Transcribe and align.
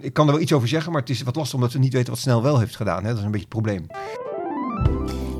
ik 0.00 0.12
kan 0.12 0.26
er 0.26 0.32
wel 0.32 0.42
iets 0.42 0.52
over 0.52 0.68
zeggen, 0.68 0.92
maar 0.92 1.00
het 1.00 1.10
is 1.10 1.22
wat 1.22 1.36
lastig 1.36 1.54
omdat 1.54 1.72
we 1.72 1.78
niet 1.78 1.92
weten 1.92 2.10
wat 2.10 2.18
Snel 2.18 2.42
wel 2.42 2.58
heeft 2.58 2.76
gedaan. 2.76 3.02
Hè? 3.02 3.08
Dat 3.08 3.18
is 3.18 3.24
een 3.24 3.30
beetje 3.30 3.46
het 3.50 3.62
probleem. 3.62 3.86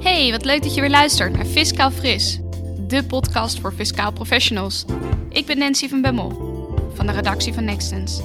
Hey, 0.01 0.31
wat 0.31 0.45
leuk 0.45 0.63
dat 0.63 0.75
je 0.75 0.81
weer 0.81 0.91
luistert 0.91 1.37
naar 1.37 1.45
Fiscaal 1.45 1.91
Fris, 1.91 2.41
de 2.87 3.05
podcast 3.05 3.61
voor 3.61 3.73
fiscaal 3.73 4.13
professionals. 4.13 4.85
Ik 5.29 5.47
ben 5.47 5.59
Nancy 5.59 5.89
van 5.89 6.01
Bemmel, 6.01 6.31
van 6.95 7.07
de 7.07 7.13
redactie 7.13 7.55
van 7.55 7.65
Nextens. 7.65 8.21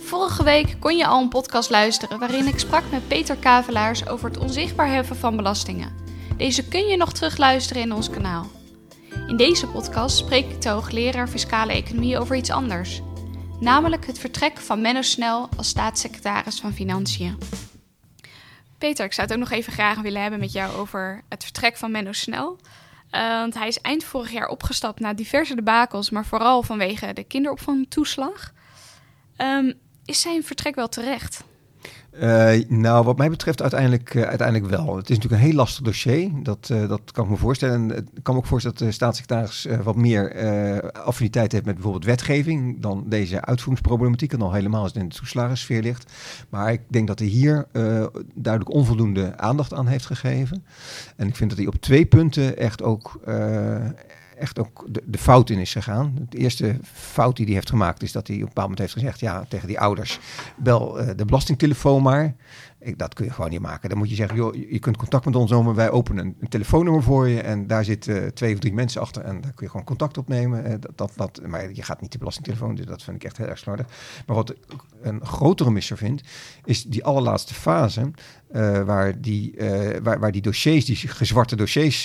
Vorige 0.00 0.44
week 0.44 0.76
kon 0.78 0.96
je 0.96 1.06
al 1.06 1.22
een 1.22 1.28
podcast 1.28 1.70
luisteren 1.70 2.18
waarin 2.18 2.46
ik 2.46 2.58
sprak 2.58 2.82
met 2.90 3.08
Peter 3.08 3.36
Kavelaars 3.36 4.08
over 4.08 4.28
het 4.28 4.38
onzichtbaar 4.38 4.92
heffen 4.92 5.16
van 5.16 5.36
belastingen. 5.36 5.92
Deze 6.36 6.68
kun 6.68 6.86
je 6.86 6.96
nog 6.96 7.12
terugluisteren 7.12 7.82
in 7.82 7.92
ons 7.92 8.10
kanaal. 8.10 8.50
In 9.26 9.36
deze 9.36 9.66
podcast 9.66 10.16
spreek 10.16 10.50
ik 10.50 10.62
de 10.62 10.68
hoogleraar 10.68 11.28
Fiscale 11.28 11.72
Economie 11.72 12.18
over 12.18 12.36
iets 12.36 12.50
anders. 12.50 13.00
Namelijk 13.60 14.06
het 14.06 14.18
vertrek 14.18 14.58
van 14.58 14.80
Menno 14.80 15.02
Snel 15.02 15.48
als 15.56 15.68
staatssecretaris 15.68 16.60
van 16.60 16.72
Financiën. 16.72 17.38
Peter, 18.78 19.04
ik 19.04 19.12
zou 19.12 19.26
het 19.26 19.36
ook 19.36 19.42
nog 19.42 19.58
even 19.58 19.72
graag 19.72 20.00
willen 20.00 20.22
hebben 20.22 20.40
met 20.40 20.52
jou 20.52 20.76
over 20.76 21.22
het 21.28 21.44
vertrek 21.44 21.76
van 21.76 21.90
Menno 21.90 22.12
Snel. 22.12 22.58
Uh, 23.10 23.38
want 23.38 23.54
hij 23.54 23.68
is 23.68 23.80
eind 23.80 24.04
vorig 24.04 24.30
jaar 24.30 24.48
opgestapt 24.48 25.00
na 25.00 25.14
diverse 25.14 25.54
debakels, 25.54 26.10
maar 26.10 26.26
vooral 26.26 26.62
vanwege 26.62 27.12
de 27.12 27.24
kinderopvangtoeslag. 27.24 28.52
Um, 29.36 29.74
is 30.04 30.20
zijn 30.20 30.44
vertrek 30.44 30.74
wel 30.74 30.88
terecht? 30.88 31.44
Uh, 32.20 32.68
nou, 32.68 33.04
wat 33.04 33.18
mij 33.18 33.30
betreft 33.30 33.60
uiteindelijk, 33.60 34.14
uh, 34.14 34.22
uiteindelijk 34.22 34.70
wel. 34.70 34.96
Het 34.96 35.10
is 35.10 35.16
natuurlijk 35.16 35.42
een 35.42 35.48
heel 35.48 35.56
lastig 35.56 35.84
dossier. 35.84 36.30
Dat, 36.42 36.68
uh, 36.72 36.88
dat 36.88 37.00
kan 37.12 37.24
ik 37.24 37.30
me 37.30 37.36
voorstellen. 37.36 37.74
En 37.74 37.96
ik 38.14 38.22
kan 38.22 38.34
me 38.34 38.40
ook 38.40 38.46
voorstellen 38.46 38.78
dat 38.78 38.86
de 38.86 38.92
staatssecretaris 38.94 39.66
wat 39.82 39.96
meer 39.96 40.92
affiniteit 40.92 41.52
heeft 41.52 41.64
met 41.64 41.74
bijvoorbeeld 41.74 42.04
wetgeving 42.04 42.80
dan 42.80 43.04
deze 43.06 43.44
uitvoeringsproblematiek. 43.44 44.32
En 44.32 44.42
al 44.42 44.52
helemaal 44.52 44.82
als 44.82 44.92
het 44.92 45.02
in 45.02 45.08
de 45.08 45.14
toeslagensfeer 45.14 45.82
ligt. 45.82 46.12
Maar 46.48 46.72
ik 46.72 46.80
denk 46.86 47.06
dat 47.06 47.18
hij 47.18 47.28
hier 47.28 47.66
duidelijk 48.34 48.74
onvoldoende 48.74 49.36
aandacht 49.38 49.74
aan 49.74 49.86
heeft 49.86 50.06
gegeven. 50.06 50.64
En 51.16 51.28
ik 51.28 51.36
vind 51.36 51.50
dat 51.50 51.58
hij 51.58 51.68
op 51.68 51.74
twee 51.74 52.06
punten 52.06 52.56
echt 52.56 52.82
ook 52.82 53.20
echt 54.38 54.58
ook 54.58 54.84
de, 54.88 55.02
de, 55.06 55.18
fout 55.18 55.50
in 55.50 55.58
is 55.58 55.72
gegaan. 55.72 56.26
De 56.28 56.38
eerste 56.38 56.76
fout 56.92 57.36
die 57.36 57.44
hij 57.44 57.54
heeft 57.54 57.70
gemaakt 57.70 58.02
is 58.02 58.12
dat 58.12 58.26
hij 58.26 58.36
op 58.36 58.42
een 58.42 58.48
bepaald 58.48 58.68
moment 58.68 58.86
heeft 58.86 58.92
gezegd 58.92 59.20
ja, 59.20 59.44
tegen 59.48 59.68
die 59.68 59.80
ouders, 59.80 60.18
bel 60.56 61.00
uh, 61.00 61.10
de 61.16 61.24
belastingtelefoon 61.24 62.02
maar. 62.02 62.34
Ik, 62.84 62.98
dat 62.98 63.14
kun 63.14 63.24
je 63.24 63.30
gewoon 63.30 63.50
niet 63.50 63.60
maken. 63.60 63.88
Dan 63.88 63.98
moet 63.98 64.08
je 64.08 64.14
zeggen, 64.14 64.36
joh, 64.36 64.54
je 64.54 64.78
kunt 64.78 64.96
contact 64.96 65.24
met 65.24 65.36
ons 65.36 65.50
nemen. 65.50 65.74
Wij 65.74 65.90
openen 65.90 66.36
een, 66.40 66.48
telefoonnummer 66.48 67.02
voor 67.02 67.28
je 67.28 67.40
en 67.40 67.66
daar 67.66 67.84
zitten 67.84 68.22
uh, 68.22 68.28
twee 68.28 68.52
of 68.54 68.58
drie 68.58 68.72
mensen 68.72 69.00
achter 69.00 69.22
en 69.22 69.40
daar 69.40 69.52
kun 69.52 69.64
je 69.64 69.70
gewoon 69.70 69.86
contact 69.86 70.18
opnemen. 70.18 70.66
Uh, 70.66 70.74
dat, 70.80 70.92
dat, 70.94 71.12
dat, 71.16 71.40
maar 71.46 71.72
je 71.72 71.82
gaat 71.82 72.00
niet 72.00 72.12
de 72.12 72.18
belastingtelefoon, 72.18 72.74
dus 72.74 72.86
dat 72.86 73.02
vind 73.02 73.16
ik 73.16 73.24
echt 73.24 73.36
heel 73.36 73.46
erg 73.46 73.58
slordig. 73.58 73.86
Maar 74.26 74.36
wat 74.36 74.50
ik 74.50 74.56
een 75.02 75.26
grotere 75.26 75.70
misser 75.70 75.96
vind, 75.96 76.22
is 76.64 76.84
die 76.84 77.04
allerlaatste 77.04 77.54
fase 77.54 78.10
uh, 78.52 78.82
waar, 78.82 79.20
die, 79.20 79.54
waar, 80.02 80.20
waar 80.20 80.32
die 80.32 80.42
dossiers, 80.42 80.84
die 80.84 80.96
gezwarte 80.96 81.56
dossiers 81.56 82.00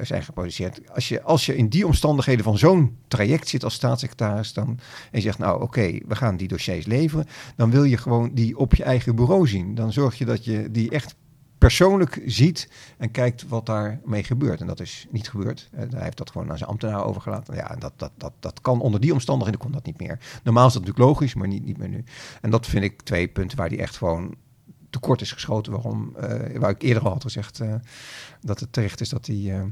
zijn 0.00 0.22
geproduceerd. 0.22 0.80
Als 0.94 1.08
je, 1.08 1.22
als 1.22 1.46
je 1.46 1.56
in 1.56 1.68
die 1.68 1.86
omstandigheden 1.86 2.44
van 2.44 2.58
zo'n 2.58 2.96
traject 3.08 3.48
zit 3.48 3.64
als 3.64 3.74
staatssecretaris 3.74 4.52
dan, 4.52 4.66
en 4.66 4.78
je 5.10 5.20
zegt, 5.20 5.38
nou 5.38 5.62
oké, 5.62 5.98
we 6.06 6.16
gaan 6.16 6.36
die 6.36 6.48
dossiers 6.48 6.86
leveren, 6.86 7.26
dan 7.56 7.70
wil 7.70 7.84
je 7.84 7.96
gewoon 7.96 8.30
die 8.34 8.58
op 8.58 8.74
je 8.74 8.84
eigen 8.84 9.14
bureau 9.14 9.48
zien. 9.48 9.74
Dan 9.74 9.92
zorg 9.92 10.17
je 10.17 10.17
dat 10.24 10.44
je 10.44 10.70
die 10.70 10.90
echt 10.90 11.14
persoonlijk 11.58 12.22
ziet 12.26 12.68
en 12.98 13.10
kijkt 13.10 13.48
wat 13.48 13.66
daarmee 13.66 14.24
gebeurt. 14.24 14.60
En 14.60 14.66
dat 14.66 14.80
is 14.80 15.06
niet 15.10 15.28
gebeurd. 15.28 15.68
Uh, 15.74 15.80
hij 15.90 16.02
heeft 16.02 16.16
dat 16.16 16.30
gewoon 16.30 16.50
aan 16.50 16.58
zijn 16.58 16.70
ambtenaar 16.70 17.04
overgelaten. 17.04 17.54
Ja, 17.54 17.70
en 17.70 17.78
dat, 17.78 17.92
dat, 17.96 18.12
dat, 18.16 18.32
dat 18.40 18.60
kan 18.60 18.80
onder 18.80 19.00
die 19.00 19.12
omstandigheden 19.12 19.60
kon 19.60 19.72
dat 19.72 19.86
niet 19.86 20.00
meer. 20.00 20.18
Normaal 20.42 20.66
is 20.66 20.72
dat 20.72 20.82
natuurlijk 20.82 21.08
logisch, 21.10 21.34
maar 21.34 21.48
niet, 21.48 21.64
niet 21.64 21.78
meer 21.78 21.88
nu. 21.88 22.04
En 22.40 22.50
dat 22.50 22.66
vind 22.66 22.84
ik 22.84 23.02
twee 23.02 23.28
punten 23.28 23.56
waar 23.58 23.68
die 23.68 23.78
echt 23.78 23.96
gewoon 23.96 24.34
tekort 24.90 25.20
is 25.20 25.32
geschoten. 25.32 25.72
Waarom, 25.72 26.16
uh, 26.16 26.58
waar 26.58 26.70
ik 26.70 26.82
eerder 26.82 27.02
al 27.02 27.12
had 27.12 27.22
gezegd 27.22 27.60
uh, 27.60 27.74
dat 28.40 28.60
het 28.60 28.72
terecht 28.72 29.00
is 29.00 29.08
dat 29.08 29.26
hij 29.26 29.36
uh, 29.36 29.62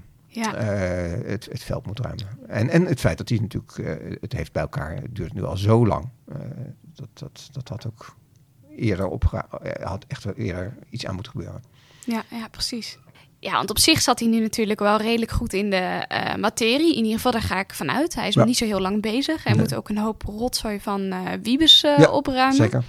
het, 1.26 1.48
het, 1.50 1.62
veld 1.62 1.86
moet 1.86 2.00
ruimen. 2.00 2.28
En, 2.46 2.68
en 2.68 2.86
het 2.86 3.00
feit 3.00 3.18
dat 3.18 3.28
hij 3.28 3.38
natuurlijk, 3.38 3.76
het 4.20 4.32
heeft 4.32 4.52
bij 4.52 4.62
elkaar, 4.62 4.96
het 4.96 5.14
duurt 5.14 5.34
nu 5.34 5.44
al 5.44 5.56
zo 5.56 5.86
lang. 5.86 6.08
dat, 6.94 7.08
dat, 7.12 7.48
dat 7.52 7.68
had 7.68 7.86
ook 7.86 8.16
eerder 8.76 9.06
opge 9.06 9.44
had 9.82 10.04
echt 10.08 10.36
eerder 10.36 10.76
iets 10.90 11.06
aan 11.06 11.14
moeten 11.14 11.32
gebeuren. 11.32 11.62
Ja, 12.04 12.22
ja, 12.30 12.48
precies. 12.48 12.98
Ja, 13.38 13.52
want 13.52 13.70
op 13.70 13.78
zich 13.78 14.02
zat 14.02 14.18
hij 14.18 14.28
nu 14.28 14.40
natuurlijk 14.40 14.78
wel 14.78 14.96
redelijk 14.96 15.30
goed 15.30 15.52
in 15.52 15.70
de 15.70 16.06
uh, 16.12 16.34
materie. 16.34 16.90
In 16.90 17.02
ieder 17.02 17.12
geval, 17.12 17.32
daar 17.32 17.42
ga 17.42 17.58
ik 17.58 17.74
vanuit. 17.74 18.14
Hij 18.14 18.28
is 18.28 18.34
ja. 18.34 18.40
nog 18.40 18.48
niet 18.48 18.58
zo 18.58 18.64
heel 18.64 18.80
lang 18.80 19.02
bezig. 19.02 19.44
Hij 19.44 19.52
nee. 19.52 19.60
moet 19.60 19.74
ook 19.74 19.88
een 19.88 19.98
hoop 19.98 20.22
rotzooi 20.22 20.80
van 20.80 21.00
uh, 21.00 21.20
Wiebes 21.42 21.84
uh, 21.84 21.98
ja, 21.98 22.10
opruimen. 22.10 22.56
Zeker. 22.56 22.82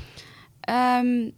Um, 1.00 1.32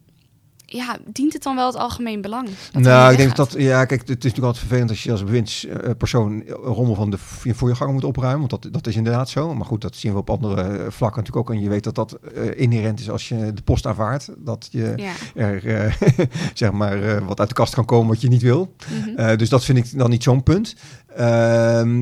ja, 0.71 0.97
dient 1.05 1.33
het 1.33 1.43
dan 1.43 1.55
wel 1.55 1.65
het 1.65 1.75
algemeen 1.75 2.21
belang? 2.21 2.49
Nou, 2.71 3.11
ik 3.11 3.17
denk 3.17 3.35
dat, 3.35 3.53
ja, 3.57 3.85
kijk, 3.85 3.99
het 3.99 4.09
is 4.09 4.15
natuurlijk 4.15 4.45
altijd 4.45 4.65
vervelend 4.65 4.89
als 4.89 5.03
je 5.03 5.11
als 5.11 5.23
bewindspersoon 5.23 6.43
rommel 6.47 6.95
van 6.95 7.09
de 7.09 7.17
voorganger 7.53 7.93
moet 7.93 8.03
opruimen, 8.03 8.47
want 8.49 8.63
dat, 8.63 8.73
dat 8.73 8.87
is 8.87 8.95
inderdaad 8.95 9.29
zo. 9.29 9.55
Maar 9.55 9.65
goed, 9.65 9.81
dat 9.81 9.95
zien 9.95 10.11
we 10.11 10.17
op 10.17 10.29
andere 10.29 10.85
vlakken 10.91 11.23
natuurlijk 11.23 11.49
ook. 11.49 11.55
En 11.55 11.61
je 11.61 11.69
weet 11.69 11.83
dat 11.83 11.95
dat 11.95 12.17
uh, 12.35 12.59
inherent 12.59 12.99
is 12.99 13.09
als 13.09 13.29
je 13.29 13.53
de 13.53 13.61
post 13.61 13.87
aanvaardt, 13.87 14.29
dat 14.37 14.67
je 14.71 14.93
ja. 14.95 15.13
er, 15.35 15.65
uh, 15.65 15.93
zeg 16.53 16.71
maar, 16.71 17.03
uh, 17.03 17.27
wat 17.27 17.39
uit 17.39 17.49
de 17.49 17.55
kast 17.55 17.73
kan 17.73 17.85
komen 17.85 18.07
wat 18.07 18.21
je 18.21 18.27
niet 18.27 18.41
wil. 18.41 18.73
Mm 18.89 19.15
-hmm. 19.15 19.37
dus 19.37 19.49
dat 19.49 19.65
vind 19.65 19.77
ik 19.77 19.97
dan 19.97 20.09
niet 20.09 20.23
zo'n 20.23 20.43
punt. 20.43 20.75
Uh, 21.11 21.17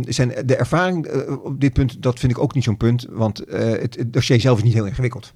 zijn 0.02 0.34
de 0.46 0.56
ervaring 0.56 1.08
op 1.44 1.62
dit 1.62 1.74
punt, 1.74 2.02
dat 2.02 2.20
vind 2.20 2.32
ik 2.32 2.40
ook 2.40 2.54
niet 2.54 2.64
zo'n 2.64 2.78
punt, 2.78 3.06
want 3.10 3.38
het, 3.50 3.96
het 3.96 4.14
dossier 4.14 4.40
zelf 4.40 4.58
is 4.58 4.64
niet 4.64 4.74
heel 4.74 4.86
ingewikkeld. 4.86 5.32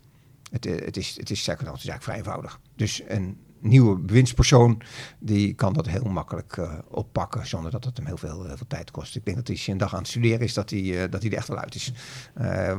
Het, 0.52 0.64
het, 0.64 0.98
is, 0.98 1.16
het, 1.18 1.18
is, 1.18 1.18
het 1.18 1.30
is 1.30 1.48
eigenlijk 1.48 2.04
vrij 2.04 2.18
eenvoudig. 2.18 2.60
Dus 2.76 3.02
een 3.08 3.38
nieuwe 3.60 4.00
bewindspersoon 4.00 4.82
die 5.20 5.54
kan 5.54 5.74
dat 5.74 5.88
heel 5.88 6.04
makkelijk 6.04 6.58
uh, 6.58 6.74
oppakken 6.88 7.48
zonder 7.48 7.72
dat 7.72 7.84
het 7.84 7.98
hem 7.98 8.06
heel 8.06 8.18
veel, 8.18 8.46
heel 8.46 8.58
veel 8.58 8.68
tijd 8.68 8.92
kost. 8.92 9.16
Ik 9.16 9.26
denk 9.26 9.38
dat 9.38 9.50
als 9.50 9.66
hij 9.66 9.74
een 9.74 9.80
dag 9.80 9.94
aan 9.94 10.00
het 10.00 10.08
studeren 10.08 10.40
is, 10.40 10.54
dat 10.54 10.70
hij, 10.70 11.10
dat 11.10 11.22
hij 11.22 11.32
er 11.32 11.38
echt 11.38 11.48
wel 11.48 11.58
uit 11.58 11.76
is. 11.76 11.94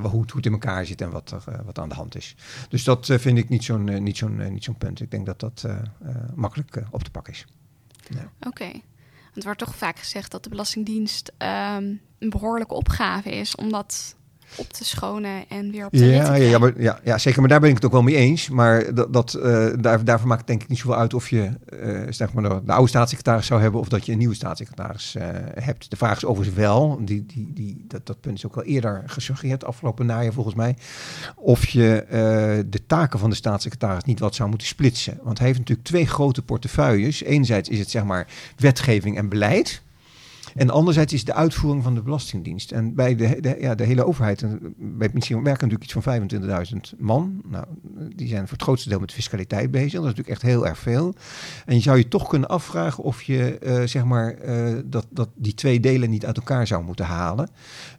Hoe, 0.02 0.24
het 0.34 0.46
in 0.46 0.52
elkaar 0.52 0.86
zit 0.86 1.00
en 1.00 1.10
wat 1.10 1.30
er 1.30 1.62
wat 1.64 1.78
aan 1.78 1.88
de 1.88 1.94
hand 1.94 2.16
is. 2.16 2.36
Dus 2.68 2.84
dat 2.84 3.06
vind 3.06 3.38
ik 3.38 3.48
niet 3.48 3.64
zo'n 3.64 4.02
niet 4.02 4.16
zo'n 4.16 4.52
niet 4.52 4.64
zo'n 4.64 4.78
punt. 4.78 5.00
Ik 5.00 5.10
denk 5.10 5.26
dat 5.26 5.40
dat 5.40 5.66
makkelijk 6.34 6.82
op 6.90 7.02
te 7.02 7.10
pakken 7.10 7.32
is. 7.32 7.46
Oké. 8.40 8.70
Het 9.32 9.44
wordt 9.44 9.58
toch 9.58 9.76
vaak 9.76 9.98
gezegd 9.98 10.30
dat 10.30 10.44
de 10.44 10.50
Belastingdienst 10.50 11.32
um, 11.38 12.00
een 12.18 12.30
behoorlijke 12.30 12.74
opgave 12.74 13.30
is, 13.30 13.54
omdat 13.54 14.16
op 14.56 14.72
te 14.72 14.84
schonen 14.84 15.48
en 15.48 15.70
weer 15.70 15.84
op 15.84 15.92
de 15.92 16.06
ja, 16.06 16.34
ja, 16.34 16.34
ja, 16.34 16.58
maar, 16.58 16.80
ja, 16.80 17.00
ja, 17.04 17.18
zeker. 17.18 17.40
Maar 17.40 17.48
daar 17.48 17.60
ben 17.60 17.68
ik 17.68 17.74
het 17.74 17.84
ook 17.84 17.92
wel 17.92 18.02
mee 18.02 18.16
eens. 18.16 18.48
Maar 18.48 18.94
dat, 18.94 19.12
dat, 19.12 19.38
uh, 19.42 19.68
daar, 19.80 20.04
daarvoor 20.04 20.28
maakt 20.28 20.40
het 20.40 20.48
denk 20.48 20.62
ik 20.62 20.68
niet 20.68 20.78
zoveel 20.78 20.96
uit 20.96 21.14
of 21.14 21.28
je 21.28 21.50
uh, 21.82 22.00
zeg 22.10 22.32
maar 22.32 22.42
de, 22.42 22.60
de, 22.64 22.72
oude 22.72 22.88
staatssecretaris 22.88 23.46
zou 23.46 23.60
hebben 23.60 23.80
of 23.80 23.88
dat 23.88 24.06
je 24.06 24.12
een 24.12 24.18
nieuwe 24.18 24.34
staatssecretaris 24.34 25.14
uh, 25.18 25.24
hebt. 25.54 25.90
De 25.90 25.96
vraag 25.96 26.16
is 26.16 26.24
overigens 26.24 26.56
wel, 26.56 27.00
die, 27.04 27.26
die, 27.26 27.50
die, 27.54 27.84
dat, 27.88 28.06
dat 28.06 28.20
punt 28.20 28.36
is 28.36 28.46
ook 28.46 28.56
al 28.56 28.62
eerder 28.62 29.02
gesuggereerd 29.06 29.64
afgelopen 29.64 30.06
najaar 30.06 30.32
volgens 30.32 30.54
mij, 30.54 30.76
of 31.36 31.66
je 31.66 32.04
de 32.68 32.86
taken 32.86 33.18
van 33.18 33.30
de 33.30 33.36
staatssecretaris 33.36 34.04
niet 34.04 34.18
wat 34.18 34.34
zou 34.34 34.48
moeten 34.48 34.66
splitsen. 34.66 35.18
Want 35.22 35.38
hij 35.38 35.46
heeft 35.46 35.58
natuurlijk 35.58 35.88
twee 35.88 36.06
grote 36.06 36.42
portefeuilles. 36.42 37.22
Enerzijds 37.22 37.68
is 37.68 37.78
het 37.78 37.90
zeg 37.90 38.04
maar 38.04 38.26
wetgeving 38.56 39.16
en 39.16 39.28
beleid. 39.28 39.82
En 40.54 40.70
anderzijds 40.70 41.12
is 41.12 41.24
de 41.24 41.34
uitvoering 41.34 41.82
van 41.82 41.94
de 41.94 42.02
Belastingdienst. 42.02 42.72
En 42.72 42.94
bij 42.94 43.16
de, 43.16 43.56
ja, 43.60 43.74
de 43.74 43.84
hele 43.84 44.06
overheid, 44.06 44.42
en 44.42 44.74
bij 44.76 45.10
het 45.12 45.28
werken 45.28 45.68
natuurlijk 45.68 45.82
iets 45.82 45.92
van 45.92 46.92
25.000 46.94 46.98
man. 46.98 47.40
Nou, 47.48 47.64
die 48.16 48.28
zijn 48.28 48.42
voor 48.42 48.56
het 48.56 48.62
grootste 48.62 48.88
deel 48.88 49.00
met 49.00 49.12
fiscaliteit 49.12 49.70
bezig. 49.70 49.92
Dat 49.92 50.00
is 50.00 50.08
natuurlijk 50.08 50.28
echt 50.28 50.42
heel 50.42 50.66
erg 50.66 50.78
veel. 50.78 51.14
En 51.64 51.74
je 51.74 51.80
zou 51.80 51.98
je 51.98 52.08
toch 52.08 52.28
kunnen 52.28 52.48
afvragen 52.48 53.04
of 53.04 53.22
je, 53.22 53.58
uh, 53.62 53.82
zeg 53.86 54.04
maar, 54.04 54.44
uh, 54.44 54.78
dat, 54.84 55.06
dat 55.10 55.28
die 55.34 55.54
twee 55.54 55.80
delen 55.80 56.10
niet 56.10 56.26
uit 56.26 56.36
elkaar 56.36 56.66
zou 56.66 56.84
moeten 56.84 57.04
halen. 57.04 57.50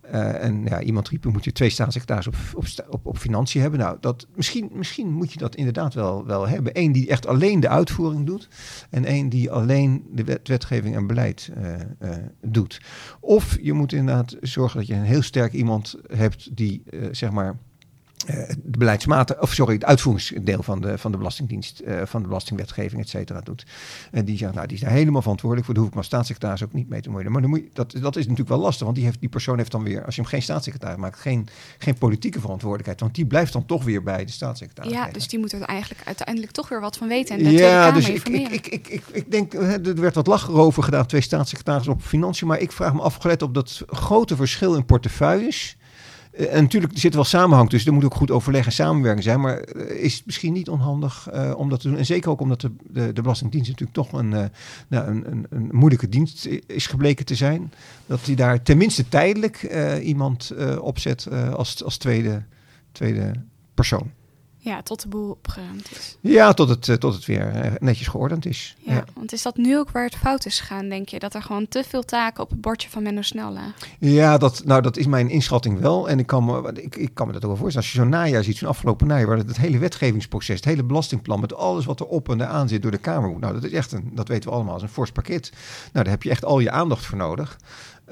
Uh, 0.06 0.44
en 0.44 0.66
ja, 0.66 0.82
iemand 0.82 1.10
riep, 1.10 1.26
moet 1.26 1.44
je 1.44 1.52
twee 1.52 1.70
staatssecretarissen 1.70 2.34
op, 2.56 2.66
op, 2.90 3.06
op, 3.06 3.18
financiën 3.18 3.62
hebben. 3.62 3.80
Nou, 3.80 3.98
dat, 4.00 4.28
misschien, 4.36 4.70
misschien 4.74 5.12
moet 5.12 5.32
je 5.32 5.40
dat 5.40 5.56
inderdaad 5.56 5.94
wel, 5.94 6.26
wel 6.26 6.48
hebben. 6.48 6.80
Eén 6.80 6.92
die 6.92 7.08
echt 7.08 7.28
alleen 7.28 7.60
de 7.60 7.70
uitvoering 7.70 8.26
doet. 8.26 8.48
En 8.90 9.06
één 9.06 9.30
die 9.30 9.52
alleen 9.52 10.06
de 10.12 10.24
wet, 10.24 10.48
wetgeving 10.48 10.96
en 10.96 11.08
beleid 11.08 11.52
doet. 12.46 12.82
Of 13.20 13.58
je 13.62 13.74
moet 13.74 13.94
inderdaad 13.94 14.36
zorgen 14.42 14.80
dat 14.80 14.88
je 14.88 14.94
een 14.94 15.02
heel 15.02 15.22
sterk 15.22 15.54
iemand 15.54 15.96
hebt 16.14 16.56
die, 16.56 16.84
uh, 16.90 17.08
zeg 17.12 17.32
maar, 17.32 17.58
de 18.26 18.78
beleidsmaten, 18.78 19.42
of 19.42 19.54
sorry, 19.54 19.74
het 19.74 19.86
uitvoeringsdeel 19.86 20.64
van 20.64 20.82
de, 20.82 20.98
van 20.98 21.12
de 21.12 21.18
Belastingdienst, 21.18 21.82
uh, 21.86 22.02
van 22.06 22.22
de 22.22 22.28
belastingwetgeving, 22.28 23.02
et 23.02 23.10
cetera, 23.10 23.42
doet. 23.42 23.66
En 24.12 24.26
die 24.26 24.38
zegt, 24.38 24.54
nou, 24.54 24.68
die 24.68 24.76
is 24.76 24.84
daar 24.84 24.92
helemaal 24.92 25.22
verantwoordelijk 25.22 25.66
voor. 25.66 25.76
Daar 25.76 25.84
hoef 25.84 25.92
ik 25.94 26.00
maar 26.00 26.08
staatssecretaris 26.08 26.64
ook 26.64 26.74
niet 26.74 26.90
mee 26.90 27.02
te 27.02 27.10
moeien. 27.10 27.32
Maar 27.32 27.42
dan 27.42 27.50
moet 27.50 27.60
je, 27.60 27.70
dat, 27.74 27.92
dat 27.92 28.16
is 28.16 28.24
natuurlijk 28.24 28.50
wel 28.50 28.60
lastig, 28.60 28.84
want 28.84 28.96
die, 28.96 29.06
heeft, 29.06 29.20
die 29.20 29.30
persoon 29.30 29.58
heeft 29.58 29.72
dan 29.72 29.84
weer, 29.84 30.06
als 30.06 30.16
je 30.16 30.22
hem 30.22 30.30
geen 30.30 30.42
staatssecretaris 30.42 30.98
maakt, 30.98 31.20
geen, 31.20 31.48
geen 31.78 31.98
politieke 31.98 32.40
verantwoordelijkheid. 32.40 33.00
Want 33.00 33.16
die 33.16 33.26
blijft 33.26 33.54
dan 33.54 33.66
toch 33.66 33.84
weer 33.84 34.04
bij 34.04 34.26
de 34.26 34.32
staatssecretaris. 34.32 34.92
Ja, 34.92 35.12
dus 35.12 35.28
die 35.28 35.40
moet 35.40 35.52
er 35.52 35.62
eigenlijk 35.62 36.02
uiteindelijk 36.06 36.52
toch 36.52 36.70
weer 36.70 36.82
wat 36.82 36.98
van 36.98 37.08
weten. 37.08 37.38
En 37.38 37.44
de 37.44 37.52
ja, 37.52 37.92
dus 37.92 38.10
ik, 38.10 38.30
ik, 38.30 38.52
ik, 38.52 38.68
ik, 38.68 38.88
ik, 38.88 39.04
ik 39.12 39.32
denk, 39.32 39.54
er 39.54 39.96
werd 39.96 40.16
wat 40.16 40.28
lacher 40.28 40.54
over 40.54 40.84
gedaan, 40.84 41.06
twee 41.06 41.22
staatssecretarissen 41.22 41.94
op 41.94 42.02
financiën. 42.02 42.48
Maar 42.48 42.60
ik 42.60 42.72
vraag 42.72 42.94
me 42.94 43.02
af, 43.02 43.16
gelet 43.16 43.42
op 43.42 43.54
dat 43.54 43.84
grote 43.88 44.36
verschil 44.36 44.76
in 44.76 44.86
portefeuilles 44.86 45.78
en 46.38 46.64
natuurlijk 46.64 47.04
er 47.04 47.12
wel 47.12 47.24
samenhang 47.24 47.70
tussen. 47.70 47.90
Er 47.90 47.96
moet 47.96 48.06
ook 48.06 48.16
goed 48.16 48.32
overleg 48.32 48.66
en 48.66 48.72
samenwerking 48.72 49.24
zijn. 49.24 49.42
Maar 49.42 49.76
is 49.90 50.16
het 50.16 50.26
misschien 50.26 50.54
niet 50.54 50.70
onhandig 50.70 51.30
om 51.56 51.70
dat 51.70 51.80
te 51.80 51.88
doen? 51.88 51.98
En 51.98 52.06
zeker 52.06 52.30
ook 52.30 52.42
omdat 52.42 52.62
de, 52.62 52.72
de, 52.90 53.14
de 53.14 53.22
Belastingdienst 53.22 53.70
natuurlijk 53.70 53.98
toch 53.98 54.20
een, 54.20 54.30
nou, 54.88 55.08
een, 55.08 55.32
een, 55.32 55.46
een, 55.50 55.70
moeilijke 55.72 56.10
dienst 56.10 56.48
is 56.66 56.88
gebleken 56.88 57.26
te 57.26 57.36
zijn. 57.36 57.74
Dat 58.06 58.26
hij 58.26 58.36
daar 58.36 58.62
tenminste 58.62 59.10
tijdelijk 59.10 59.62
iemand 60.02 60.54
opzet 60.80 61.28
als, 61.56 61.84
als 61.84 61.98
tweede, 61.98 62.44
tweede 62.92 63.32
persoon. 63.74 64.12
Ja, 64.64 64.82
tot 64.82 65.02
de 65.02 65.08
boel 65.08 65.30
opgeruimd 65.30 65.92
is. 65.92 66.18
Ja, 66.22 66.54
tot 66.54 66.70
het, 66.70 66.90
eh, 66.90 66.96
tot 66.96 67.14
het 67.14 67.26
weer 67.26 67.48
eh, 67.48 67.72
netjes 67.80 68.08
geordend 68.08 68.46
is. 68.46 68.76
Ja, 68.80 69.04
want 69.14 69.34
is 69.34 69.42
dat 69.42 69.58
nu 69.58 69.78
ook 69.78 69.92
waar 69.92 70.04
het 70.04 70.16
fout 70.16 70.46
is 70.46 70.60
gegaan, 70.60 70.90
denk 70.90 71.10
je? 71.10 71.20
Dat 71.20 71.34
er 71.34 71.42
gewoon 71.42 71.68
te 71.68 71.84
veel 71.88 72.04
taken 72.04 72.44
op 72.44 72.50
het 72.50 72.62
bordje 72.62 72.90
van 72.90 73.04
Menno 73.04 73.22
Snel 73.22 73.52
lagen? 73.52 73.74
Ja, 74.00 74.38
dat, 74.38 74.62
nou, 74.66 74.82
dat 74.82 74.98
is 74.98 75.06
mijn 75.06 75.30
inschatting 75.30 75.80
wel. 75.80 76.10
En 76.10 76.20
ik 76.20 76.28
kan 76.28 76.46
me, 76.46 76.72
ik, 76.74 76.96
ik 76.96 77.14
kan 77.14 77.28
me 77.28 77.34
dat 77.34 77.44
ook 77.44 77.50
wel 77.50 77.60
voorstellen. 77.60 77.88
Als 77.88 77.96
je 77.96 78.02
zo'n 78.02 78.10
najaar 78.10 78.44
ziet, 78.44 78.58
zo'n 78.58 78.70
afgelopen 78.70 79.08
najaar, 79.08 79.28
waar 79.28 79.38
het, 79.38 79.48
het 79.48 79.58
hele 79.58 79.78
wetgevingsproces, 79.78 80.56
het 80.56 80.66
hele 80.66 80.84
belastingplan, 80.84 81.40
met 81.40 81.54
alles 81.54 81.86
wat 81.86 82.00
er 82.00 82.06
op 82.06 82.30
en 82.30 82.48
aan 82.48 82.68
zit 82.68 82.82
door 82.82 82.92
de 82.92 82.98
Kamer 82.98 83.30
moet. 83.30 83.42
Nou, 83.42 83.54
dat 83.54 83.64
is 83.64 83.72
echt 83.72 83.92
een, 83.92 84.12
dat 84.14 84.28
weten 84.28 84.50
we 84.50 84.56
allemaal, 84.56 84.74
als 84.74 84.84
een 84.84 84.90
fors 84.90 85.12
pakket. 85.12 85.52
Nou, 85.92 86.06
daar 86.06 86.14
heb 86.14 86.24
je 86.24 86.30
echt 86.30 86.46
al 86.46 86.60
je 86.60 86.72
aandacht 86.72 87.06
voor 87.06 87.18
nodig. 87.18 87.58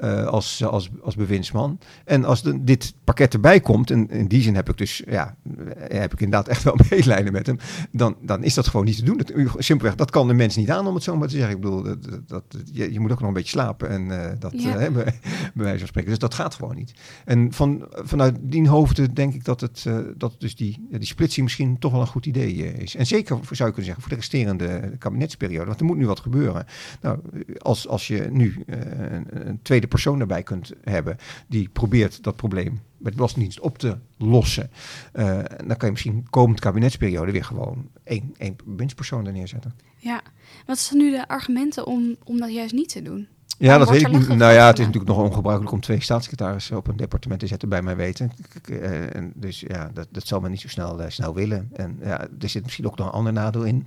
Uh, 0.02 0.26
als, 0.26 0.64
als, 0.64 0.90
als 1.02 1.14
bewindsman. 1.14 1.78
En 2.04 2.24
als 2.24 2.42
de, 2.42 2.64
dit 2.64 2.94
pakket 3.04 3.34
erbij 3.34 3.60
komt, 3.60 3.90
en 3.90 4.10
in 4.10 4.26
die 4.26 4.42
zin 4.42 4.54
heb 4.54 4.68
ik 4.68 4.76
dus, 4.76 5.02
ja, 5.06 5.36
heb 5.78 6.12
ik 6.12 6.20
inderdaad 6.20 6.48
echt 6.48 6.62
wel 6.62 6.76
medelijden 6.90 7.32
met 7.32 7.46
hem, 7.46 7.58
dan, 7.90 8.16
dan 8.20 8.44
is 8.44 8.54
dat 8.54 8.68
gewoon 8.68 8.86
niet 8.86 8.96
te 8.96 9.04
doen. 9.04 9.16
Dat, 9.16 9.32
simpelweg, 9.58 9.96
dat 9.96 10.10
kan 10.10 10.28
de 10.28 10.34
mens 10.34 10.56
niet 10.56 10.70
aan, 10.70 10.86
om 10.86 10.94
het 10.94 11.02
zo 11.02 11.16
maar 11.16 11.28
te 11.28 11.36
zeggen. 11.36 11.54
Ik 11.54 11.60
bedoel, 11.60 11.82
dat, 11.82 12.28
dat, 12.28 12.44
je, 12.72 12.92
je 12.92 13.00
moet 13.00 13.12
ook 13.12 13.18
nog 13.18 13.28
een 13.28 13.34
beetje 13.34 13.48
slapen 13.48 13.88
en 13.88 14.08
uh, 14.08 14.30
dat, 14.38 14.52
ja. 14.62 14.88
uh, 14.88 14.92
bij, 14.94 15.18
bij 15.54 15.64
wijze 15.64 15.78
van 15.78 15.88
spreken. 15.88 16.10
Dus 16.10 16.18
dat 16.18 16.34
gaat 16.34 16.54
gewoon 16.54 16.74
niet. 16.74 16.92
En 17.24 17.52
van, 17.52 17.86
vanuit 17.90 18.36
die 18.40 18.68
hoofden 18.68 19.14
denk 19.14 19.34
ik 19.34 19.44
dat 19.44 19.60
het, 19.60 19.86
dat 20.16 20.34
dus 20.38 20.56
die, 20.56 20.86
die 20.90 21.06
splitsing 21.06 21.46
misschien 21.46 21.78
toch 21.78 21.92
wel 21.92 22.00
een 22.00 22.06
goed 22.06 22.26
idee 22.26 22.54
is. 22.54 22.96
En 22.96 23.06
zeker, 23.06 23.38
zou 23.50 23.68
je 23.68 23.74
kunnen 23.74 23.84
zeggen, 23.84 24.02
voor 24.02 24.10
de 24.10 24.18
resterende 24.18 24.96
kabinetsperiode, 24.98 25.66
want 25.66 25.80
er 25.80 25.86
moet 25.86 25.96
nu 25.96 26.06
wat 26.06 26.20
gebeuren. 26.20 26.66
Nou, 27.00 27.18
als, 27.58 27.88
als 27.88 28.06
je 28.06 28.28
nu 28.30 28.64
een, 28.66 29.48
een 29.48 29.58
tweede 29.62 29.88
persoon 29.92 30.20
erbij 30.20 30.42
kunt 30.42 30.72
hebben 30.82 31.16
die 31.46 31.68
probeert 31.68 32.22
dat 32.22 32.36
probleem 32.36 32.80
met 32.96 33.10
de 33.10 33.16
Belastingdienst 33.16 33.60
op 33.60 33.78
te 33.78 33.96
lossen. 34.16 34.70
Uh, 35.14 35.38
dan 35.66 35.76
kan 35.76 35.86
je 35.86 35.90
misschien 35.90 36.26
komend 36.30 36.60
kabinetsperiode 36.60 37.32
weer 37.32 37.44
gewoon 37.44 37.88
één, 38.04 38.34
één 38.38 38.56
winstpersoon 38.64 39.26
er 39.26 39.32
neerzetten. 39.32 39.74
Ja, 39.96 40.20
wat 40.66 40.78
zijn 40.78 40.98
nu 40.98 41.10
de 41.10 41.28
argumenten 41.28 41.86
om, 41.86 42.16
om 42.24 42.38
dat 42.38 42.52
juist 42.52 42.74
niet 42.74 42.88
te 42.88 43.02
doen? 43.02 43.28
Ja, 43.58 43.78
dat 43.78 43.90
weet 43.90 44.00
ik 44.00 44.12
niet. 44.12 44.28
Nou 44.28 44.52
ja, 44.52 44.66
het 44.66 44.78
is 44.78 44.86
natuurlijk 44.86 45.12
nog 45.12 45.24
ongebruikelijk 45.24 45.72
om 45.74 45.80
twee 45.80 46.02
staatssecretarissen 46.02 46.76
op 46.76 46.88
een 46.88 46.96
departement 46.96 47.40
te 47.40 47.46
zetten, 47.46 47.68
bij 47.68 47.82
mijn 47.82 47.96
weten. 47.96 48.32
Uh, 48.70 48.90
dus 49.34 49.60
ja, 49.60 49.90
dat, 49.94 50.08
dat 50.10 50.26
zal 50.26 50.40
men 50.40 50.50
niet 50.50 50.60
zo 50.60 50.68
snel, 50.68 51.00
uh, 51.00 51.06
snel 51.08 51.34
willen. 51.34 51.70
En 51.72 51.98
ja, 52.02 52.20
er 52.40 52.48
zit 52.48 52.62
misschien 52.62 52.86
ook 52.86 52.96
nog 52.96 53.06
een 53.06 53.12
ander 53.12 53.32
nadeel 53.32 53.64
in. 53.64 53.86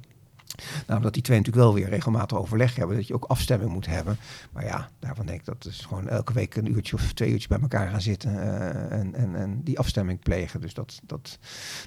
Nou, 0.87 1.01
dat 1.01 1.13
die 1.13 1.23
twee 1.23 1.37
natuurlijk 1.37 1.65
wel 1.65 1.73
weer 1.73 1.89
regelmatig 1.89 2.37
overleg 2.37 2.75
hebben. 2.75 2.95
Dat 2.95 3.07
je 3.07 3.13
ook 3.13 3.25
afstemming 3.25 3.71
moet 3.71 3.85
hebben. 3.85 4.17
Maar 4.51 4.65
ja, 4.65 4.89
daarvan 4.99 5.25
denk 5.25 5.39
ik 5.39 5.45
dat 5.45 5.65
is 5.65 5.85
gewoon 5.87 6.07
elke 6.07 6.33
week 6.33 6.55
een 6.55 6.71
uurtje 6.71 6.95
of 6.95 7.13
twee 7.13 7.29
uurtjes 7.29 7.47
bij 7.47 7.59
elkaar 7.59 7.89
gaan 7.89 8.01
zitten. 8.01 8.33
Uh, 8.33 8.91
en, 8.91 9.15
en, 9.15 9.35
en 9.35 9.63
die 9.63 9.79
afstemming 9.79 10.19
plegen. 10.19 10.61
Dus 10.61 10.73
dat, 10.73 11.01
dat, 11.03 11.39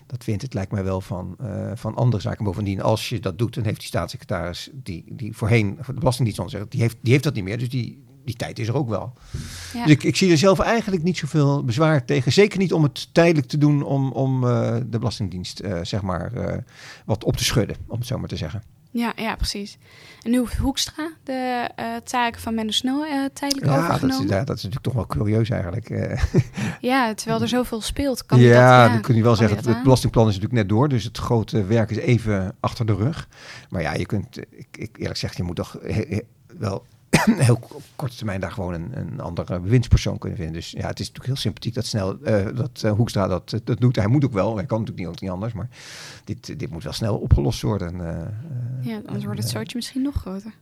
dat 0.06 0.24
vindt 0.24 0.42
het 0.42 0.54
lijkt 0.54 0.72
mij 0.72 0.84
wel 0.84 1.00
van, 1.00 1.36
uh, 1.42 1.70
van 1.74 1.94
andere 1.94 2.22
zaken. 2.22 2.44
Bovendien, 2.44 2.82
als 2.82 3.08
je 3.08 3.20
dat 3.20 3.38
doet, 3.38 3.54
dan 3.54 3.64
heeft 3.64 3.78
die 3.78 3.88
staatssecretaris 3.88 4.70
die, 4.72 5.04
die 5.08 5.36
voorheen 5.36 5.78
voor 5.80 5.94
de 5.94 6.00
Belastingdienst 6.00 6.50
zegt, 6.50 6.70
die 6.70 6.80
heeft, 6.80 6.96
die 7.02 7.12
heeft 7.12 7.24
dat 7.24 7.34
niet 7.34 7.44
meer. 7.44 7.58
Dus 7.58 7.68
die, 7.68 8.06
die 8.28 8.36
tijd 8.36 8.58
is 8.58 8.68
er 8.68 8.76
ook 8.76 8.88
wel. 8.88 9.12
Ja. 9.72 9.82
Dus 9.82 9.92
ik, 9.92 10.02
ik, 10.02 10.16
zie 10.16 10.30
er 10.30 10.38
zelf 10.38 10.58
eigenlijk 10.58 11.02
niet 11.02 11.16
zoveel 11.16 11.64
bezwaar 11.64 12.04
tegen. 12.04 12.32
Zeker 12.32 12.58
niet 12.58 12.72
om 12.72 12.82
het 12.82 13.14
tijdelijk 13.14 13.46
te 13.46 13.58
doen 13.58 13.82
om, 13.82 14.12
om 14.12 14.44
uh, 14.44 14.76
de 14.86 14.98
Belastingdienst 14.98 15.62
uh, 15.62 15.78
zeg 15.82 16.02
maar 16.02 16.32
uh, 16.34 16.56
wat 17.04 17.24
op 17.24 17.36
te 17.36 17.44
schudden, 17.44 17.76
om 17.86 17.98
het 17.98 18.06
zo 18.06 18.18
maar 18.18 18.28
te 18.28 18.36
zeggen. 18.36 18.62
Ja, 18.90 19.12
ja, 19.16 19.36
precies. 19.36 19.78
En 20.22 20.30
nu 20.30 20.44
Hoekstra 20.60 21.10
de 21.24 21.68
taken 22.04 22.40
van 22.40 22.54
Menno 22.54 22.70
Snel 22.70 23.04
tijdelijk 23.32 23.66
ja, 23.66 23.78
overgenomen. 23.78 24.16
Dat 24.16 24.24
is, 24.24 24.30
ja, 24.30 24.44
dat 24.44 24.56
is 24.56 24.62
natuurlijk 24.62 24.82
toch 24.82 24.94
wel 24.94 25.06
curieus 25.06 25.50
eigenlijk. 25.50 25.88
ja, 26.80 27.14
terwijl 27.14 27.40
er 27.40 27.48
zoveel 27.48 27.80
speelt. 27.80 28.26
Kan 28.26 28.40
ja, 28.40 28.46
dat, 28.46 28.56
ja, 28.56 28.88
dan 28.88 29.00
kun 29.00 29.14
je 29.14 29.22
wel 29.22 29.36
zeggen, 29.36 29.56
het, 29.56 29.66
het 29.66 29.82
belastingplan 29.82 30.28
is 30.28 30.34
natuurlijk 30.34 30.60
net 30.60 30.68
door. 30.68 30.88
Dus 30.88 31.04
het 31.04 31.18
grote 31.18 31.64
werk 31.64 31.90
is 31.90 31.96
even 31.96 32.54
achter 32.60 32.86
de 32.86 32.94
rug. 32.94 33.28
Maar 33.70 33.82
ja, 33.82 33.94
je 33.94 34.06
kunt, 34.06 34.38
ik, 34.38 34.68
ik 34.70 34.90
eerlijk 34.96 35.18
gezegd, 35.18 35.36
je 35.36 35.42
moet 35.42 35.56
toch 35.56 35.76
wel 36.58 36.84
heel 37.48 37.60
korte 37.96 38.16
termijn 38.16 38.40
daar 38.40 38.52
gewoon 38.52 38.74
een, 38.74 38.90
een 38.92 39.20
andere 39.20 39.60
bewindspersoon 39.60 40.18
kunnen 40.18 40.38
vinden. 40.38 40.54
Dus 40.56 40.70
ja, 40.70 40.86
het 40.86 41.00
is 41.00 41.06
natuurlijk 41.06 41.26
heel 41.26 41.36
sympathiek 41.36 41.74
dat 41.74 41.86
snel 41.86 42.18
uh, 42.22 42.46
dat 42.56 42.82
uh, 42.84 42.92
Hoekstra 42.92 43.26
dat, 43.26 43.60
dat 43.64 43.80
doet. 43.80 43.96
Hij 43.96 44.06
moet 44.06 44.24
ook 44.24 44.32
wel, 44.32 44.56
hij 44.56 44.66
kan 44.66 44.80
natuurlijk 44.80 45.08
niet, 45.08 45.20
niet 45.20 45.30
anders, 45.30 45.52
maar 45.52 45.68
dit, 46.24 46.58
dit 46.58 46.70
moet 46.70 46.82
wel 46.82 46.92
snel 46.92 47.18
opgelost 47.18 47.62
worden. 47.62 47.96
Ja, 48.80 49.00
anders 49.06 49.24
wordt 49.24 49.40
het 49.40 49.48
zootje 49.48 49.76
misschien 49.76 50.02
nog 50.02 50.14
groter. 50.14 50.52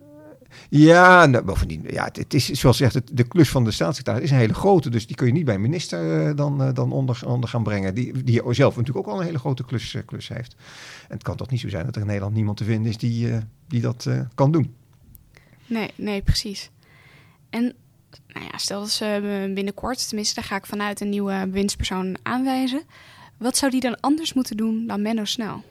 Ja, 0.68 1.26
nou, 1.26 1.44
bovendien, 1.44 1.84
ja, 1.90 2.04
het, 2.04 2.16
het, 2.16 2.34
is 2.34 2.50
zoals 2.50 2.76
gezegd, 2.76 2.94
het, 2.94 3.10
de 3.12 3.22
klus 3.22 3.48
van 3.48 3.64
de 3.64 3.70
staatssecretaris 3.70 4.24
is 4.24 4.30
een 4.30 4.36
hele 4.42 4.54
grote, 4.54 4.90
dus 4.90 5.06
die 5.06 5.16
kun 5.16 5.26
je 5.26 5.32
niet 5.32 5.44
bij 5.44 5.54
een 5.54 5.60
minister 5.60 6.36
dan, 6.36 6.74
dan 6.74 6.92
onder, 6.92 7.20
onder 7.26 7.48
gaan 7.48 7.62
brengen, 7.62 7.94
die, 7.94 8.22
die 8.24 8.42
zelf 8.54 8.76
natuurlijk 8.76 9.06
ook 9.06 9.12
al 9.12 9.20
een 9.20 9.26
hele 9.26 9.38
grote 9.38 9.64
klus, 9.64 9.96
klus 10.06 10.28
heeft. 10.28 10.56
En 11.08 11.14
het 11.14 11.22
kan 11.22 11.36
toch 11.36 11.50
niet 11.50 11.60
zo 11.60 11.68
zijn 11.68 11.84
dat 11.84 11.94
er 11.94 12.00
in 12.00 12.06
Nederland 12.06 12.34
niemand 12.34 12.56
te 12.56 12.64
vinden 12.64 12.90
is 12.90 12.98
die, 12.98 13.32
die 13.68 13.80
dat 13.80 14.08
kan 14.34 14.50
doen. 14.50 14.74
Nee, 15.66 15.90
nee, 15.94 16.22
precies. 16.22 16.70
En 17.50 17.74
nou 18.28 18.46
ja, 18.52 18.58
stel 18.58 18.80
dat 18.80 18.90
ze 18.90 19.50
binnenkort, 19.54 20.08
tenminste 20.08 20.34
daar 20.34 20.44
ga 20.44 20.56
ik 20.56 20.66
vanuit, 20.66 21.00
een 21.00 21.08
nieuwe 21.08 21.48
winstpersoon 21.50 22.16
aanwijzen. 22.22 22.82
Wat 23.36 23.56
zou 23.56 23.70
die 23.70 23.80
dan 23.80 24.00
anders 24.00 24.32
moeten 24.32 24.56
doen 24.56 24.86
dan 24.86 25.02
Menno 25.02 25.24
Snel? 25.24 25.64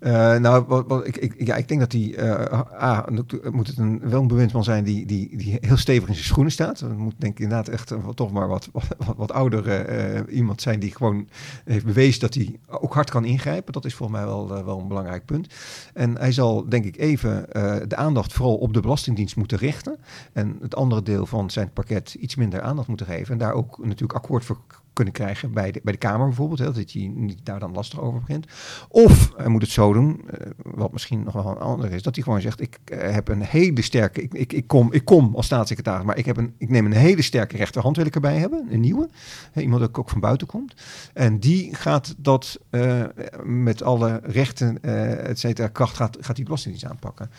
Uh, 0.00 0.36
nou, 0.36 1.04
ik, 1.04 1.16
ik, 1.16 1.46
ja, 1.46 1.56
ik 1.56 1.68
denk 1.68 1.80
dat 1.80 1.92
hij, 1.92 2.00
uh, 2.00 2.60
A, 2.82 3.08
moet 3.50 3.66
het 3.66 3.78
een, 3.78 4.00
wel 4.00 4.20
een 4.20 4.26
bewindsman 4.26 4.64
zijn 4.64 4.84
die, 4.84 5.06
die, 5.06 5.36
die 5.36 5.58
heel 5.60 5.76
stevig 5.76 6.08
in 6.08 6.14
zijn 6.14 6.26
schoenen 6.26 6.52
staat. 6.52 6.80
Het 6.80 6.96
moet 6.96 7.14
denk 7.18 7.32
ik 7.32 7.38
inderdaad 7.40 7.68
echt 7.68 7.92
uh, 7.92 8.08
toch 8.08 8.32
maar 8.32 8.48
wat, 8.48 8.68
wat, 8.72 9.16
wat 9.16 9.32
ouder 9.32 10.28
iemand 10.28 10.62
zijn 10.62 10.80
die 10.80 10.94
gewoon 10.96 11.28
heeft 11.64 11.84
bewezen 11.84 12.20
dat 12.20 12.34
hij 12.34 12.58
ook 12.66 12.94
hard 12.94 13.10
kan 13.10 13.24
ingrijpen. 13.24 13.72
Dat 13.72 13.84
is 13.84 13.94
volgens 13.94 14.18
mij 14.18 14.28
wel, 14.28 14.64
wel 14.64 14.78
een 14.78 14.88
belangrijk 14.88 15.24
punt. 15.24 15.54
En 15.94 16.16
hij 16.16 16.32
zal 16.32 16.68
denk 16.68 16.84
ik 16.84 16.96
even 16.96 17.46
de 17.88 17.96
aandacht 17.96 18.32
vooral 18.32 18.56
op 18.56 18.74
de 18.74 18.80
Belastingdienst 18.80 19.36
moeten 19.36 19.58
richten. 19.58 19.98
En 20.32 20.58
het 20.60 20.76
andere 20.76 21.02
deel 21.02 21.26
van 21.26 21.50
zijn 21.50 21.72
pakket 21.72 22.14
iets 22.14 22.34
minder 22.34 22.60
aandacht 22.60 22.88
moeten 22.88 23.06
geven. 23.06 23.32
En 23.32 23.38
daar 23.38 23.52
ook 23.52 23.78
natuurlijk 23.78 24.12
akkoord 24.12 24.44
voor 24.44 24.58
kunnen 24.92 25.12
krijgen 25.12 25.52
bij 25.52 25.72
de, 25.72 25.80
bij 25.82 25.92
de 25.92 25.98
Kamer 25.98 26.26
bijvoorbeeld. 26.26 26.58
Hè, 26.58 26.64
dat 26.64 26.92
hij 26.92 27.12
niet 27.14 27.38
daar 27.42 27.60
dan 27.60 27.72
lastig 27.72 28.00
over 28.00 28.20
begint. 28.20 28.46
Of 28.88 29.32
hij 29.36 29.48
moet 29.48 29.62
het 29.62 29.70
zo 29.70 29.92
doen, 29.92 30.20
uh, 30.24 30.46
wat 30.64 30.92
misschien 30.92 31.22
nog 31.22 31.34
wel 31.34 31.48
een 31.48 31.58
ander 31.58 31.92
is, 31.92 32.02
dat 32.02 32.14
hij 32.14 32.24
gewoon 32.24 32.40
zegt: 32.40 32.60
Ik 32.60 32.78
uh, 32.84 32.98
heb 33.12 33.28
een 33.28 33.42
hele 33.42 33.82
sterke. 33.82 34.22
Ik, 34.22 34.34
ik, 34.34 34.52
ik, 34.52 34.66
kom, 34.66 34.92
ik 34.92 35.04
kom 35.04 35.34
als 35.34 35.46
staatssecretaris, 35.46 36.06
maar 36.06 36.18
ik, 36.18 36.24
heb 36.24 36.36
een, 36.36 36.54
ik 36.58 36.68
neem 36.68 36.86
een 36.86 36.92
hele 36.92 37.22
sterke 37.22 37.56
rechterhand 37.56 37.96
wil 37.96 38.06
ik 38.06 38.14
erbij 38.14 38.36
hebben, 38.36 38.66
een 38.70 38.80
nieuwe. 38.80 39.08
Hè, 39.52 39.60
iemand 39.60 39.80
dat 39.80 39.96
ook 39.96 40.10
van 40.10 40.20
buiten 40.20 40.46
komt. 40.46 40.74
En 41.14 41.38
die 41.40 41.74
gaat 41.74 42.14
dat 42.16 42.60
uh, 42.70 43.04
met 43.44 43.82
alle 43.82 44.20
rechten, 44.22 44.82
et 44.82 45.38
cetera, 45.38 45.68
kracht 45.68 45.96
gaat, 45.96 46.16
gaat 46.20 46.36
die 46.36 46.44
belastingdienst 46.44 46.90
aanpakken. 46.90 47.30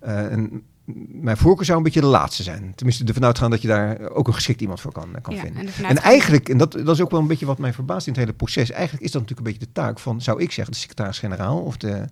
en 0.00 0.62
mijn 1.08 1.36
voorkeur 1.36 1.64
zou 1.64 1.78
een 1.78 1.84
beetje 1.84 2.00
de 2.00 2.06
laatste 2.06 2.42
zijn. 2.42 2.72
Tenminste, 2.74 3.04
ervan 3.04 3.24
uitgaan 3.24 3.50
dat 3.50 3.62
je 3.62 3.68
daar 3.68 4.10
ook 4.10 4.26
een 4.26 4.34
geschikt 4.34 4.60
iemand 4.60 4.80
voor 4.80 4.92
kan, 4.92 5.08
kan 5.22 5.34
ja, 5.34 5.40
vinden. 5.40 5.66
En, 5.66 5.84
en, 5.84 5.96
eigenlijk, 5.96 6.48
en 6.48 6.58
dat, 6.58 6.72
dat 6.72 6.88
is 6.88 7.00
ook 7.00 7.10
wel 7.10 7.20
een 7.20 7.26
beetje 7.26 7.46
wat 7.46 7.58
mij 7.58 7.72
verbaast 7.72 8.06
in 8.06 8.12
het 8.12 8.20
hele 8.20 8.36
proces. 8.36 8.70
Eigenlijk 8.70 9.04
is 9.04 9.10
dat 9.10 9.20
natuurlijk 9.20 9.48
een 9.48 9.52
beetje 9.52 9.72
de 9.72 9.80
taak 9.80 9.98
van, 9.98 10.20
zou 10.20 10.42
ik 10.42 10.52
zeggen, 10.52 10.74
de 10.74 10.80
secretaris-generaal 10.80 11.58
of 11.58 11.76
de, 11.76 12.04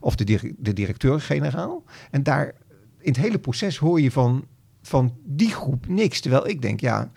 of 0.00 0.16
de, 0.16 0.54
de 0.58 0.72
directeur-generaal. 0.72 1.84
En 2.10 2.22
daar 2.22 2.54
in 2.98 3.12
het 3.12 3.16
hele 3.16 3.38
proces 3.38 3.76
hoor 3.76 4.00
je 4.00 4.10
van, 4.10 4.44
van 4.82 5.14
die 5.24 5.50
groep 5.50 5.88
niks. 5.88 6.20
Terwijl 6.20 6.48
ik 6.48 6.62
denk, 6.62 6.80
ja, 6.80 7.10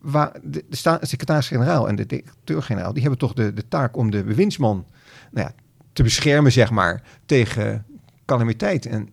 waar 0.00 0.32
de, 0.42 0.64
de 0.68 0.98
secretaris-generaal 1.00 1.88
en 1.88 1.96
de 1.96 2.06
directeur-generaal, 2.06 2.92
die 2.92 3.02
hebben 3.02 3.20
toch 3.20 3.32
de, 3.32 3.52
de 3.52 3.68
taak 3.68 3.96
om 3.96 4.10
de 4.10 4.24
bewindsman 4.24 4.86
nou 5.30 5.46
ja, 5.46 5.54
te 5.92 6.02
beschermen, 6.02 6.52
zeg 6.52 6.70
maar, 6.70 7.02
tegen 7.26 7.86
calamiteit. 8.24 8.86
En 8.86 9.08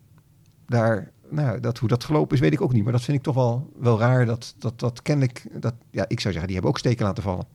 daar 0.67 1.12
nou, 1.29 1.59
dat, 1.59 1.77
hoe 1.77 1.89
dat 1.89 2.03
gelopen 2.03 2.36
is, 2.36 2.41
weet 2.41 2.53
ik 2.53 2.62
ook 2.62 2.74
niet. 2.74 2.83
Maar 2.83 2.91
dat 2.91 3.01
vind 3.01 3.17
ik 3.17 3.24
toch 3.24 3.36
wel, 3.36 3.69
wel 3.79 4.00
raar. 4.00 4.25
Dat, 4.25 4.55
dat, 4.57 4.79
dat 4.79 5.01
kennelijk, 5.01 5.45
dat, 5.53 5.74
ja, 5.91 6.05
ik 6.07 6.19
zou 6.19 6.33
zeggen, 6.33 6.43
die 6.43 6.53
hebben 6.53 6.71
ook 6.71 6.77
steken 6.77 7.05
laten 7.05 7.24
vallen. 7.24 7.48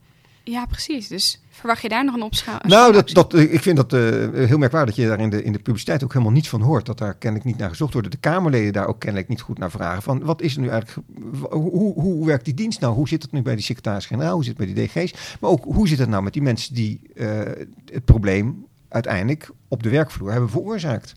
Ja, 0.45 0.65
precies. 0.65 1.07
Dus 1.07 1.41
verwacht 1.49 1.81
je 1.81 1.89
daar 1.89 2.05
nog 2.05 2.15
een 2.15 2.21
opschaal? 2.21 2.59
Nou, 2.67 2.93
dat, 2.93 3.09
dat, 3.09 3.33
ik 3.33 3.61
vind 3.61 3.77
dat 3.77 3.93
uh, 3.93 3.99
heel 4.47 4.57
merkwaardig 4.57 4.95
dat 4.95 5.03
je 5.03 5.09
daar 5.09 5.19
in 5.19 5.29
de, 5.29 5.43
in 5.43 5.51
de 5.51 5.59
publiciteit 5.59 6.03
ook 6.03 6.13
helemaal 6.13 6.33
niets 6.33 6.49
van 6.49 6.61
hoort. 6.61 6.85
Dat 6.85 6.97
daar 6.97 7.15
kennelijk 7.15 7.49
niet 7.49 7.57
naar 7.57 7.69
gezocht 7.69 7.93
wordt. 7.93 8.11
De 8.11 8.17
Kamerleden 8.17 8.73
daar 8.73 8.87
ook 8.87 8.99
kennelijk 8.99 9.29
niet 9.29 9.41
goed 9.41 9.57
naar 9.57 9.71
vragen. 9.71 10.01
Van 10.01 10.23
wat 10.23 10.41
is 10.41 10.55
er 10.55 10.61
nu 10.61 10.67
eigenlijk, 10.67 11.07
hoe, 11.49 11.71
hoe, 11.71 11.93
hoe 11.93 12.25
werkt 12.25 12.45
die 12.45 12.53
dienst 12.53 12.79
nou? 12.79 12.93
Hoe 12.93 13.07
zit 13.07 13.21
het 13.21 13.31
nu 13.31 13.41
bij 13.41 13.55
die 13.55 13.63
secretaris-generaal? 13.63 14.33
Hoe 14.33 14.43
zit 14.43 14.57
het 14.57 14.65
bij 14.65 14.75
die 14.75 14.87
DG's? 14.87 15.37
Maar 15.39 15.49
ook, 15.49 15.63
hoe 15.63 15.87
zit 15.87 15.99
het 15.99 16.09
nou 16.09 16.23
met 16.23 16.33
die 16.33 16.41
mensen 16.41 16.73
die 16.75 17.01
uh, 17.13 17.41
het 17.85 18.05
probleem 18.05 18.65
uiteindelijk 18.89 19.49
op 19.67 19.83
de 19.83 19.89
werkvloer 19.89 20.31
hebben 20.31 20.49
veroorzaakt? 20.49 21.13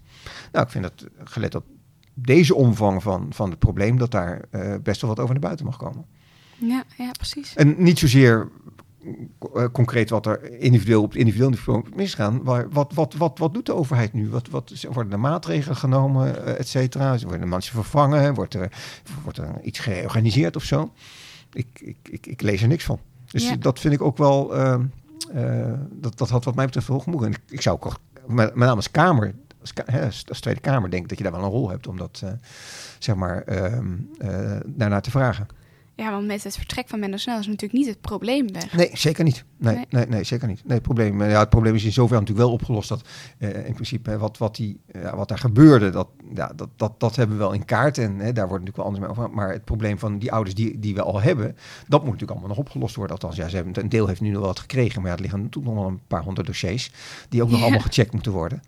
Nou, 0.52 0.64
ik 0.64 0.70
vind 0.70 0.84
dat, 0.84 1.06
gelet 1.24 1.54
op 1.54 1.64
deze 2.22 2.54
omvang 2.54 3.02
van, 3.02 3.26
van 3.30 3.50
het 3.50 3.58
probleem, 3.58 3.98
dat 3.98 4.10
daar 4.10 4.44
uh, 4.52 4.74
best 4.82 5.00
wel 5.00 5.10
wat 5.10 5.20
over 5.20 5.32
naar 5.34 5.42
buiten 5.42 5.66
mag 5.66 5.76
komen. 5.76 6.04
Ja, 6.58 6.84
ja, 6.96 7.10
precies. 7.10 7.54
En 7.54 7.74
niet 7.78 7.98
zozeer 7.98 8.48
eh, 9.54 9.64
concreet 9.72 10.10
wat 10.10 10.26
er 10.26 10.60
individueel 10.60 11.02
op 11.02 11.10
het 11.10 11.18
individueel 11.18 11.50
niveau 11.50 11.84
misgaan. 11.94 12.42
Waar, 12.42 12.68
wat, 12.70 12.92
wat, 12.94 13.14
wat, 13.14 13.38
wat 13.38 13.54
doet 13.54 13.66
de 13.66 13.74
overheid 13.74 14.12
nu? 14.12 14.30
Wat, 14.30 14.48
wat, 14.48 14.86
worden 14.92 15.12
er 15.12 15.20
maatregelen 15.20 15.76
genomen, 15.76 16.34
uh, 16.34 16.58
et 16.58 16.68
cetera? 16.68 17.18
Worden 17.18 17.48
mensen 17.48 17.74
vervangen? 17.74 18.34
Wordt 18.34 18.54
er, 18.54 18.72
wordt 19.22 19.38
er 19.38 19.60
iets 19.62 19.78
georganiseerd 19.78 20.56
of 20.56 20.62
zo? 20.62 20.92
Ik, 21.52 21.66
ik, 21.80 21.96
ik, 22.10 22.26
ik 22.26 22.42
lees 22.42 22.62
er 22.62 22.68
niks 22.68 22.84
van. 22.84 22.98
Dus 23.26 23.58
dat 23.58 23.80
vind 23.80 23.94
ik 23.94 24.02
ook 24.02 24.16
wel... 24.16 24.56
Uh, 24.56 24.76
dat, 25.90 26.18
dat 26.18 26.28
had 26.28 26.44
wat 26.44 26.54
mij 26.54 26.64
betreft 26.64 26.86
hoog 26.86 27.06
moeten. 27.06 27.30
Ik, 27.30 27.40
ik 27.48 27.60
zou 27.60 27.76
ook, 27.80 27.98
met, 28.26 28.54
met 28.54 28.54
name 28.54 28.76
als 28.76 28.90
Kamer, 28.90 29.34
als, 29.60 30.24
als, 30.28 30.40
Tweede 30.40 30.60
Kamer, 30.60 30.90
denk 30.90 31.08
dat 31.08 31.18
je 31.18 31.24
daar 31.24 31.32
wel 31.32 31.42
een 31.42 31.50
rol 31.50 31.70
hebt 31.70 31.86
om 31.86 31.96
dat, 31.96 32.20
uh, 32.24 32.30
zeg 32.98 33.14
maar, 33.14 33.42
ehm, 33.42 33.96
daarnaar 34.66 35.02
te 35.02 35.10
vragen. 35.10 35.46
Ja, 35.98 36.10
want 36.10 36.26
met 36.26 36.44
het 36.44 36.56
vertrek 36.56 36.88
van 36.88 36.98
Menno 36.98 37.16
Snel 37.16 37.38
is 37.38 37.46
natuurlijk 37.46 37.72
niet 37.72 37.86
het 37.86 38.00
probleem 38.00 38.52
weg. 38.52 38.72
Nee, 38.72 38.90
zeker 38.92 39.24
niet. 39.24 39.44
Nee, 39.56 39.84
nee. 39.90 40.06
nee, 40.06 40.24
zeker 40.24 40.48
niet. 40.48 40.64
Nee, 40.64 40.74
het 40.74 40.82
probleem, 40.82 41.22
ja, 41.22 41.38
het 41.38 41.48
probleem 41.48 41.74
is 41.74 41.84
in 41.84 41.92
zoverre 41.92 42.20
natuurlijk 42.20 42.46
wel 42.46 42.56
opgelost 42.56 42.88
dat 42.88 43.02
uh, 43.38 43.66
in 43.66 43.72
principe 43.72 44.18
wat, 44.18 44.38
wat, 44.38 44.56
die, 44.56 44.80
wat 45.14 45.28
daar 45.28 45.38
gebeurde, 45.38 45.90
dat, 45.90 46.08
ja, 46.34 46.52
dat, 46.56 46.68
dat, 46.76 47.00
dat 47.00 47.16
hebben 47.16 47.36
we 47.36 47.42
wel 47.42 47.52
in 47.52 47.64
kaart. 47.64 47.98
En 47.98 48.18
hè, 48.18 48.32
daar 48.32 48.48
wordt 48.48 48.64
natuurlijk 48.64 48.76
wel 48.76 48.84
anders 48.84 49.04
mee 49.04 49.10
over. 49.10 49.30
Maar 49.30 49.52
het 49.52 49.64
probleem 49.64 49.98
van 49.98 50.18
die 50.18 50.32
ouders 50.32 50.54
die, 50.54 50.78
die 50.78 50.94
we 50.94 51.02
al 51.02 51.20
hebben, 51.20 51.56
dat 51.88 52.00
moet 52.00 52.12
natuurlijk 52.12 52.30
allemaal 52.30 52.56
nog 52.56 52.58
opgelost 52.58 52.96
worden. 52.96 53.14
Althans, 53.14 53.36
ja, 53.36 53.48
ze 53.48 53.56
hebben, 53.56 53.82
een 53.82 53.88
deel 53.88 54.06
heeft 54.06 54.20
nu 54.20 54.28
nog 54.28 54.38
wel 54.38 54.48
wat 54.48 54.60
gekregen, 54.60 55.00
maar 55.00 55.10
ja, 55.10 55.16
er 55.16 55.22
liggen 55.22 55.42
natuurlijk 55.42 55.74
nog 55.74 55.82
wel 55.84 55.92
een 55.92 56.00
paar 56.06 56.22
honderd 56.22 56.46
dossiers 56.46 56.92
die 57.28 57.42
ook 57.42 57.50
nog 57.50 57.62
allemaal 57.62 57.80
gecheckt 57.80 58.12
moeten 58.12 58.32
worden. 58.32 58.62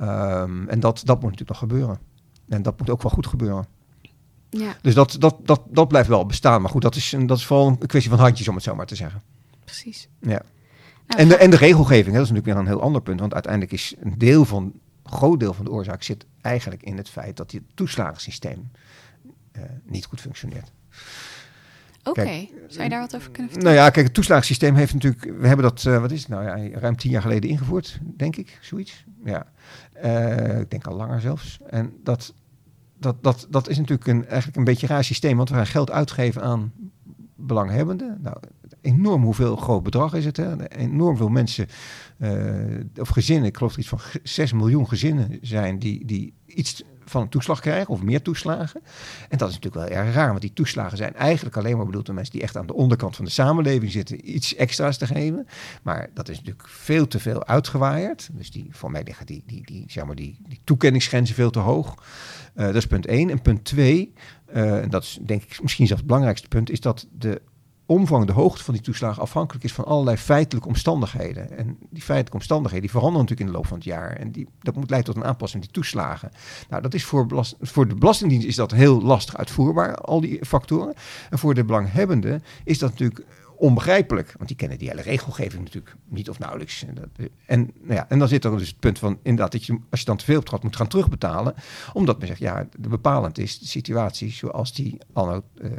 Um, 0.00 0.68
en 0.68 0.80
dat, 0.80 1.02
dat 1.04 1.20
moet 1.20 1.30
natuurlijk 1.30 1.48
nog 1.48 1.58
gebeuren. 1.58 1.98
En 2.48 2.62
dat 2.62 2.78
moet 2.78 2.90
ook 2.90 3.02
wel 3.02 3.12
goed 3.12 3.26
gebeuren. 3.26 3.66
Ja. 4.50 4.76
Dus 4.82 4.94
dat, 4.94 5.16
dat, 5.18 5.36
dat, 5.42 5.62
dat 5.68 5.88
blijft 5.88 6.08
wel 6.08 6.26
bestaan. 6.26 6.60
Maar 6.60 6.70
goed, 6.70 6.82
dat 6.82 6.94
is, 6.94 7.14
dat 7.26 7.38
is 7.38 7.46
vooral 7.46 7.66
een 7.66 7.86
kwestie 7.86 8.10
van 8.10 8.20
handjes, 8.20 8.48
om 8.48 8.54
het 8.54 8.64
zo 8.64 8.74
maar 8.74 8.86
te 8.86 8.94
zeggen. 8.94 9.22
Precies. 9.64 10.08
Ja. 10.20 10.42
Nou, 11.06 11.20
en, 11.20 11.28
de, 11.28 11.36
en 11.36 11.50
de 11.50 11.56
regelgeving, 11.56 12.06
hè, 12.06 12.12
dat 12.12 12.22
is 12.22 12.28
natuurlijk 12.30 12.46
weer 12.46 12.56
een 12.56 12.76
heel 12.76 12.82
ander 12.82 13.02
punt. 13.02 13.20
Want 13.20 13.34
uiteindelijk 13.34 13.72
is 13.72 13.94
een 14.00 14.18
deel 14.18 14.44
van, 14.44 14.62
een 15.02 15.12
groot 15.12 15.40
deel 15.40 15.54
van 15.54 15.64
de 15.64 15.70
oorzaak 15.70 16.02
zit 16.02 16.26
eigenlijk 16.40 16.82
in 16.82 16.96
het 16.96 17.08
feit 17.08 17.36
dat 17.36 17.52
het 17.52 17.62
toeslagensysteem 17.74 18.70
uh, 19.56 19.62
niet 19.84 20.06
goed 20.06 20.20
functioneert. 20.20 20.72
Oké, 22.04 22.20
okay. 22.20 22.50
zou 22.68 22.82
je 22.82 22.88
daar 22.88 23.00
wat 23.00 23.16
over 23.16 23.30
kunnen 23.30 23.52
vertellen? 23.52 23.74
Nou 23.74 23.86
ja, 23.86 23.92
kijk, 23.92 24.06
het 24.06 24.14
toeslagensysteem 24.14 24.74
heeft 24.74 24.92
natuurlijk... 24.92 25.24
We 25.40 25.46
hebben 25.46 25.64
dat, 25.64 25.84
uh, 25.88 26.00
wat 26.00 26.10
is 26.10 26.20
het 26.20 26.28
nou, 26.28 26.44
ja, 26.44 26.78
ruim 26.78 26.96
tien 26.96 27.10
jaar 27.10 27.22
geleden 27.22 27.50
ingevoerd, 27.50 27.98
denk 28.02 28.36
ik, 28.36 28.58
zoiets. 28.60 29.04
Ja, 29.24 29.46
uh, 30.04 30.60
ik 30.60 30.70
denk 30.70 30.86
al 30.86 30.96
langer 30.96 31.20
zelfs. 31.20 31.58
En 31.66 31.92
dat 32.02 32.34
dat, 33.00 33.22
dat, 33.22 33.46
dat 33.50 33.68
is 33.68 33.78
natuurlijk 33.78 34.08
een, 34.08 34.26
eigenlijk 34.26 34.56
een 34.56 34.64
beetje 34.64 34.86
raar 34.86 35.04
systeem, 35.04 35.36
want 35.36 35.48
we 35.48 35.54
gaan 35.54 35.66
geld 35.66 35.90
uitgeven 35.90 36.42
aan 36.42 36.72
belanghebbenden. 37.34 38.18
Nou, 38.22 38.36
enorm 38.80 39.22
hoeveel 39.22 39.56
groot 39.56 39.82
bedrag 39.82 40.14
is 40.14 40.24
het. 40.24 40.36
Hè? 40.36 40.68
Enorm 40.68 41.16
veel 41.16 41.28
mensen, 41.28 41.66
uh, 42.18 42.30
of 42.96 43.08
gezinnen, 43.08 43.48
ik 43.48 43.56
geloof 43.56 43.74
dat 43.74 43.80
iets 43.80 43.88
van 43.88 44.20
6 44.22 44.52
miljoen 44.52 44.88
gezinnen 44.88 45.38
zijn 45.40 45.78
die, 45.78 46.04
die 46.04 46.32
iets 46.46 46.82
van 47.10 47.22
een 47.22 47.28
toeslag 47.28 47.60
krijgen 47.60 47.88
of 47.88 48.02
meer 48.02 48.22
toeslagen. 48.22 48.80
En 49.28 49.38
dat 49.38 49.48
is 49.48 49.54
natuurlijk 49.54 49.88
wel 49.88 49.98
erg 49.98 50.14
raar, 50.14 50.28
want 50.28 50.40
die 50.40 50.52
toeslagen 50.52 50.96
zijn 50.96 51.14
eigenlijk 51.14 51.56
alleen 51.56 51.76
maar 51.76 51.86
bedoeld 51.86 52.06
voor 52.06 52.14
mensen 52.14 52.32
die 52.32 52.42
echt 52.42 52.56
aan 52.56 52.66
de 52.66 52.74
onderkant 52.74 53.16
van 53.16 53.24
de 53.24 53.30
samenleving 53.30 53.92
zitten, 53.92 54.36
iets 54.36 54.54
extra's 54.54 54.98
te 54.98 55.06
geven. 55.06 55.46
Maar 55.82 56.10
dat 56.14 56.28
is 56.28 56.36
natuurlijk 56.36 56.68
veel 56.68 57.06
te 57.06 57.18
veel 57.18 57.46
uitgewaaierd. 57.46 58.28
Dus 58.32 58.50
die, 58.50 58.68
voor 58.70 58.90
mij 58.90 59.02
liggen 59.02 59.26
die, 59.26 59.42
die, 59.46 59.62
die, 59.64 59.84
zeg 59.88 60.04
maar 60.04 60.16
die, 60.16 60.38
die 60.48 60.60
toekenningsgrenzen 60.64 61.34
veel 61.34 61.50
te 61.50 61.58
hoog. 61.58 61.94
Uh, 62.54 62.64
dat 62.66 62.74
is 62.74 62.86
punt 62.86 63.06
1. 63.06 63.30
En 63.30 63.42
punt 63.42 63.64
2, 63.64 64.12
uh, 64.54 64.62
eh, 64.62 64.82
en 64.82 64.90
dat 64.90 65.02
is 65.02 65.18
denk 65.22 65.42
ik 65.42 65.62
misschien 65.62 65.86
zelfs 65.86 66.00
het 66.02 66.10
belangrijkste 66.10 66.48
punt, 66.48 66.70
is 66.70 66.80
dat 66.80 67.06
de 67.18 67.40
omvang, 67.90 68.26
de 68.26 68.32
hoogte 68.32 68.64
van 68.64 68.74
die 68.74 68.82
toeslagen 68.82 69.22
afhankelijk 69.22 69.64
is 69.64 69.72
van 69.72 69.84
allerlei 69.84 70.16
feitelijke 70.16 70.68
omstandigheden. 70.68 71.58
En 71.58 71.78
die 71.90 72.02
feitelijke 72.02 72.36
omstandigheden 72.36 72.80
die 72.80 72.90
veranderen 72.90 73.20
natuurlijk 73.20 73.48
in 73.48 73.52
de 73.52 73.58
loop 73.58 73.66
van 73.66 73.76
het 73.76 73.86
jaar. 73.86 74.12
En 74.12 74.30
die, 74.30 74.48
dat 74.58 74.74
moet 74.74 74.90
leiden 74.90 75.12
tot 75.12 75.22
een 75.22 75.28
aanpassing 75.28 75.62
die 75.62 75.72
toeslagen. 75.72 76.30
Nou, 76.68 76.82
dat 76.82 76.94
is 76.94 77.04
voor, 77.04 77.26
voor 77.60 77.88
de 77.88 77.94
Belastingdienst 77.94 78.46
is 78.46 78.54
dat 78.54 78.70
heel 78.70 79.02
lastig 79.02 79.36
uitvoerbaar, 79.36 79.94
al 79.94 80.20
die 80.20 80.44
factoren. 80.44 80.94
En 81.30 81.38
voor 81.38 81.54
de 81.54 81.64
belanghebbenden 81.64 82.42
is 82.64 82.78
dat 82.78 82.90
natuurlijk 82.90 83.24
onbegrijpelijk. 83.56 84.34
Want 84.36 84.48
die 84.48 84.56
kennen 84.56 84.78
die 84.78 84.88
hele 84.88 85.02
regelgeving 85.02 85.62
natuurlijk 85.64 85.96
niet 86.08 86.28
of 86.28 86.38
nauwelijks. 86.38 86.84
En, 86.84 86.94
dat, 86.94 87.28
en, 87.46 87.70
nou 87.80 87.94
ja, 87.94 88.08
en 88.08 88.18
dan 88.18 88.28
zit 88.28 88.44
er 88.44 88.58
dus 88.58 88.68
het 88.68 88.78
punt 88.78 88.98
van 88.98 89.18
inderdaad 89.22 89.52
dat 89.52 89.64
je 89.64 89.78
als 89.90 90.00
je 90.00 90.06
dan 90.06 90.16
te 90.16 90.24
veel 90.24 90.38
optrad 90.38 90.62
moet 90.62 90.76
gaan 90.76 90.88
terugbetalen. 90.88 91.54
Omdat 91.92 92.18
men 92.18 92.26
zegt, 92.26 92.40
ja, 92.40 92.68
de 92.78 92.88
bepalend 92.88 93.38
is 93.38 93.58
de 93.58 93.66
situatie 93.66 94.30
zoals 94.30 94.72
die 94.72 94.98
al 95.12 95.42
uh, 95.62 95.70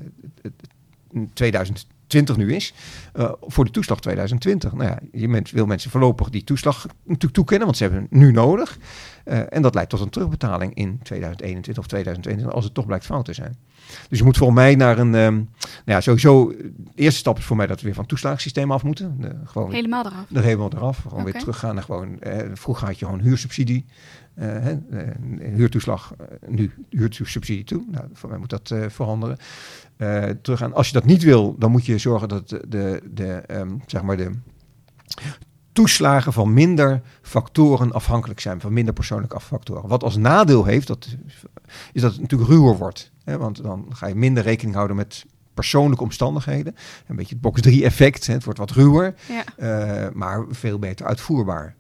2000 1.34 1.88
20 2.12 2.38
nu 2.38 2.56
is, 2.56 2.74
uh, 3.16 3.32
voor 3.42 3.66
de 3.66 3.72
toeslag 3.72 4.00
2020. 4.00 4.74
Nou 4.74 4.90
ja, 4.90 5.00
je 5.12 5.28
mens, 5.28 5.52
wil 5.52 5.66
mensen 5.66 5.92
voorlopig 5.92 6.30
die 6.30 6.44
toeslag 6.44 6.88
natuurlijk 7.04 7.34
toekennen, 7.34 7.66
want 7.66 7.78
ze 7.78 7.84
hebben 7.84 8.08
nu 8.10 8.32
nodig. 8.32 8.78
Uh, 9.26 9.40
en 9.50 9.62
dat 9.62 9.74
leidt 9.74 9.90
tot 9.90 10.00
een 10.00 10.10
terugbetaling 10.10 10.74
in 10.74 11.00
2021 11.04 11.84
of 11.84 11.90
2022, 11.90 12.56
als 12.56 12.64
het 12.64 12.74
toch 12.74 12.86
blijkt 12.86 13.06
fout 13.06 13.26
te 13.26 13.34
zijn. 13.34 13.58
Dus 14.10 14.18
je 14.18 14.24
moet 14.24 14.38
volgens 14.38 14.60
mij 14.60 14.76
naar 14.76 14.98
een, 14.98 15.14
um, 15.14 15.36
nou 15.36 15.46
ja, 15.86 16.02
sowieso, 16.02 16.48
de 16.58 16.74
eerste 16.96 17.20
stap 17.20 17.38
is 17.38 17.44
voor 17.44 17.56
mij 17.56 17.68
dat 17.68 17.78
we 17.78 17.84
weer 17.86 17.94
van 17.94 18.04
het 18.04 18.12
toeslagensysteem 18.12 18.72
af 18.72 18.84
moeten. 18.84 19.18
De, 19.20 19.36
gewoon, 19.46 19.72
helemaal 19.72 20.06
eraf? 20.06 20.26
De 20.28 20.40
helemaal 20.40 20.72
eraf. 20.74 20.98
Gewoon 20.98 21.20
okay. 21.20 21.32
weer 21.32 21.42
teruggaan 21.42 21.76
naar 21.76 21.84
gewoon, 21.84 22.20
eh, 22.20 22.50
vroeger 22.54 22.88
had 22.88 23.00
je 23.00 23.06
gewoon 23.06 23.20
huursubsidie. 23.20 23.86
Uh, 24.40 24.68
huurtoeslag, 25.40 26.14
nu 26.48 26.72
huursubsidie 26.90 27.64
toe. 27.64 27.84
Nou, 27.88 28.06
voor 28.14 28.30
mij 28.30 28.38
moet 28.38 28.50
dat 28.50 28.74
veranderen. 28.88 29.38
Teruggaan. 30.42 30.74
Als 30.74 30.88
je 30.88 30.94
dat 30.94 31.06
niet 31.06 31.24
wil, 31.24 31.56
dan 31.58 31.72
moet 31.72 31.86
je 31.86 31.98
zorgen 31.98 32.28
dat 32.28 32.50
de, 32.50 32.66
de, 32.68 33.02
de 33.14 33.44
um, 33.48 33.82
zeg 33.86 34.02
maar 34.02 34.18
de 34.18 34.32
toeslagen 35.72 36.34
van 36.34 36.54
minder 36.54 37.02
factoren 37.22 37.92
afhankelijk 37.92 38.40
zijn, 38.40 38.62
van 38.62 38.74
minder 38.74 38.94
persoonlijke 38.94 39.40
factoren. 39.40 39.88
Wat 39.88 40.04
als 40.04 40.18
nadeel 40.18 40.66
heeft, 40.66 40.88
dat, 40.88 41.08
is 41.94 42.02
dat 42.02 42.12
het 42.12 42.22
natuurlijk 42.22 42.50
ruwer 42.50 42.78
wordt. 42.78 43.12
Hè? 43.24 43.38
Want 43.38 43.64
dan 43.64 43.86
ga 43.90 44.08
je 44.08 44.16
minder 44.16 44.44
rekening 44.44 44.76
houden 44.76 44.96
met 44.96 45.26
persoonlijke 45.54 46.04
omstandigheden. 46.04 46.76
Een 47.08 47.16
beetje 47.16 47.34
het 47.34 47.42
box 47.42 47.62
3 47.62 47.84
effect. 47.84 48.28
Hè? 48.28 48.34
Het 48.34 48.44
wordt 48.44 48.60
wat 48.60 48.72
ruwer, 48.72 49.16
ja. 49.28 50.06
uh, 50.06 50.14
maar 50.14 50.46
veel 50.50 50.80
beter 50.80 51.06
uitvoerbaar. 51.06 51.76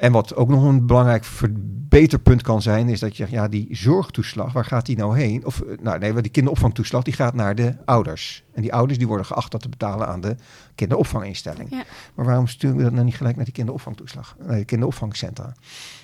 En 0.00 0.12
wat 0.12 0.34
ook 0.34 0.48
nog 0.48 0.64
een 0.64 0.86
belangrijk 0.86 1.24
verbeterpunt 1.24 2.42
kan 2.42 2.62
zijn, 2.62 2.88
is 2.88 3.00
dat 3.00 3.16
je 3.16 3.26
ja, 3.30 3.48
die 3.48 3.68
zorgtoeslag, 3.70 4.52
waar 4.52 4.64
gaat 4.64 4.86
die 4.86 4.96
nou 4.96 5.18
heen? 5.18 5.46
Of 5.46 5.60
eh, 5.60 5.78
nou 5.80 5.98
nee, 5.98 6.12
die 6.12 6.30
kinderopvangtoeslag, 6.30 7.02
die 7.02 7.12
gaat 7.12 7.34
naar 7.34 7.54
de 7.54 7.76
ouders. 7.84 8.44
En 8.52 8.62
die 8.62 8.72
ouders 8.72 8.98
die 8.98 9.06
worden 9.06 9.26
geacht 9.26 9.50
dat 9.50 9.60
te 9.62 9.68
betalen 9.68 10.06
aan 10.08 10.20
de 10.20 10.36
kinderopvanginstelling. 10.74 11.70
Ja. 11.70 11.84
Maar 12.14 12.26
waarom 12.26 12.46
sturen 12.46 12.76
we 12.76 12.82
dat 12.82 12.92
nou 12.92 13.04
niet 13.04 13.16
gelijk 13.16 13.36
naar 13.36 13.44
die 13.44 13.54
kinderopvangtoeslag, 13.54 14.36
naar 14.46 14.56
de 14.56 14.64
kinderopvangcentra? 14.64 15.54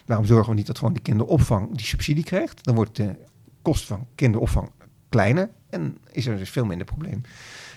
Waarom 0.06 0.26
zorgen 0.26 0.50
we 0.50 0.56
niet 0.56 0.66
dat 0.66 0.78
gewoon 0.78 0.94
de 0.94 1.00
kinderopvang 1.00 1.76
die 1.76 1.86
subsidie 1.86 2.24
krijgt? 2.24 2.64
Dan 2.64 2.74
wordt 2.74 2.96
de 2.96 3.16
kost 3.62 3.86
van 3.86 4.06
kinderopvang 4.14 4.70
kleiner 5.08 5.50
en 5.70 5.98
is 6.12 6.26
er 6.26 6.36
dus 6.36 6.50
veel 6.50 6.64
minder 6.64 6.86
probleem. 6.86 7.20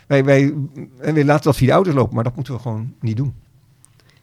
Wij, 0.08 0.24
wij, 0.26 0.54
wij 0.98 1.26
laten 1.26 1.44
dat 1.44 1.56
via 1.56 1.68
de 1.68 1.74
ouders 1.74 1.96
lopen, 1.96 2.16
maar 2.16 2.24
dat 2.24 2.36
moeten 2.36 2.54
we 2.54 2.60
gewoon 2.60 2.94
niet 3.00 3.18
doen. 3.18 3.34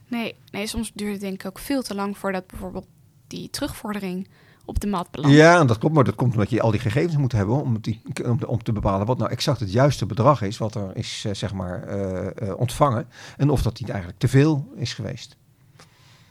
Nee, 0.08 0.34
nee, 0.50 0.66
soms 0.66 0.92
duurt 0.94 1.12
het 1.12 1.20
denk 1.20 1.34
ik 1.34 1.46
ook 1.46 1.58
veel 1.58 1.82
te 1.82 1.94
lang 1.94 2.18
voordat 2.18 2.46
bijvoorbeeld 2.46 2.86
die 3.26 3.50
terugvordering 3.50 4.28
op 4.64 4.80
de 4.80 4.86
mat 4.86 5.10
belandt. 5.10 5.36
Ja, 5.36 5.64
dat 5.64 5.78
klopt, 5.78 5.94
maar 5.94 6.04
dat 6.04 6.14
komt 6.14 6.32
omdat 6.32 6.50
je 6.50 6.60
al 6.60 6.70
die 6.70 6.80
gegevens 6.80 7.16
moet 7.16 7.32
hebben 7.32 7.62
om, 7.62 7.80
die, 7.80 8.02
om, 8.24 8.38
om 8.46 8.62
te 8.62 8.72
bepalen 8.72 9.06
wat 9.06 9.18
nou 9.18 9.30
exact 9.30 9.60
het 9.60 9.72
juiste 9.72 10.06
bedrag 10.06 10.42
is, 10.42 10.58
wat 10.58 10.74
er 10.74 10.96
is 10.96 11.24
uh, 11.26 11.34
zeg 11.34 11.52
maar 11.52 11.88
uh, 11.88 12.26
uh, 12.42 12.58
ontvangen 12.58 13.08
en 13.36 13.50
of 13.50 13.62
dat 13.62 13.80
niet 13.80 13.88
eigenlijk 13.88 14.18
te 14.18 14.28
veel 14.28 14.72
is 14.76 14.94
geweest. 14.94 15.36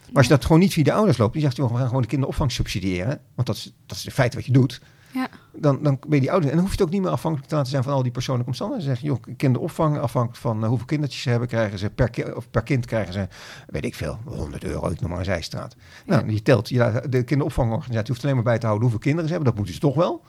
Maar 0.06 0.16
als 0.16 0.26
je 0.26 0.32
dat 0.32 0.44
gewoon 0.44 0.60
niet 0.60 0.72
via 0.72 0.84
de 0.84 0.92
ouders 0.92 1.18
loopt, 1.18 1.32
die 1.32 1.42
zegt, 1.42 1.56
joh, 1.56 1.70
we 1.70 1.76
gaan 1.76 1.86
gewoon 1.86 2.02
de 2.02 2.08
kinderopvang 2.08 2.52
subsidiëren, 2.52 3.20
want 3.34 3.46
dat 3.46 3.56
is, 3.56 3.72
dat 3.86 3.96
is 3.96 4.04
in 4.04 4.12
feite 4.12 4.36
wat 4.36 4.46
je 4.46 4.52
doet. 4.52 4.80
Ja. 5.12 5.28
Dan, 5.52 5.82
dan 5.82 5.98
ben 6.00 6.14
je 6.14 6.20
die 6.20 6.30
ouders. 6.30 6.50
En 6.50 6.56
dan 6.56 6.66
hoef 6.66 6.74
je 6.74 6.78
het 6.78 6.86
ook 6.86 6.94
niet 6.94 7.02
meer 7.02 7.10
afhankelijk 7.10 7.48
te 7.48 7.54
laten 7.54 7.70
zijn 7.70 7.82
van 7.82 7.92
al 7.92 8.02
die 8.02 8.12
persoonlijke 8.12 8.50
omstandigheden. 8.50 8.94
Zeg 8.94 9.02
je, 9.02 9.08
joh, 9.08 9.36
kinderopvang, 9.36 9.98
afhankelijk 9.98 10.40
van 10.40 10.62
uh, 10.62 10.68
hoeveel 10.68 10.86
kindertjes 10.86 11.22
ze 11.22 11.30
hebben, 11.30 11.48
krijgen 11.48 11.78
ze 11.78 11.90
per, 11.90 12.10
ki 12.10 12.22
of 12.22 12.50
per 12.50 12.62
kind 12.62 12.86
krijgen 12.86 13.12
ze, 13.12 13.28
weet 13.66 13.84
ik 13.84 13.94
veel, 13.94 14.18
100 14.24 14.64
euro, 14.64 14.90
ik 14.90 15.00
noem 15.00 15.10
maar 15.10 15.18
een 15.18 15.24
zijstraat. 15.24 15.76
Nou, 16.06 16.32
je 16.32 16.42
telt, 16.42 16.68
je, 16.68 17.02
de 17.08 17.22
kinderopvangorganisatie 17.22 18.08
hoeft 18.08 18.22
alleen 18.22 18.34
maar 18.34 18.44
bij 18.44 18.58
te 18.58 18.66
houden 18.66 18.88
hoeveel 18.88 19.04
kinderen 19.04 19.28
ze 19.28 19.34
hebben. 19.34 19.50
Dat 19.50 19.58
moeten 19.58 19.74
ze 19.74 19.80
toch 19.80 19.94
wel. 19.94 20.22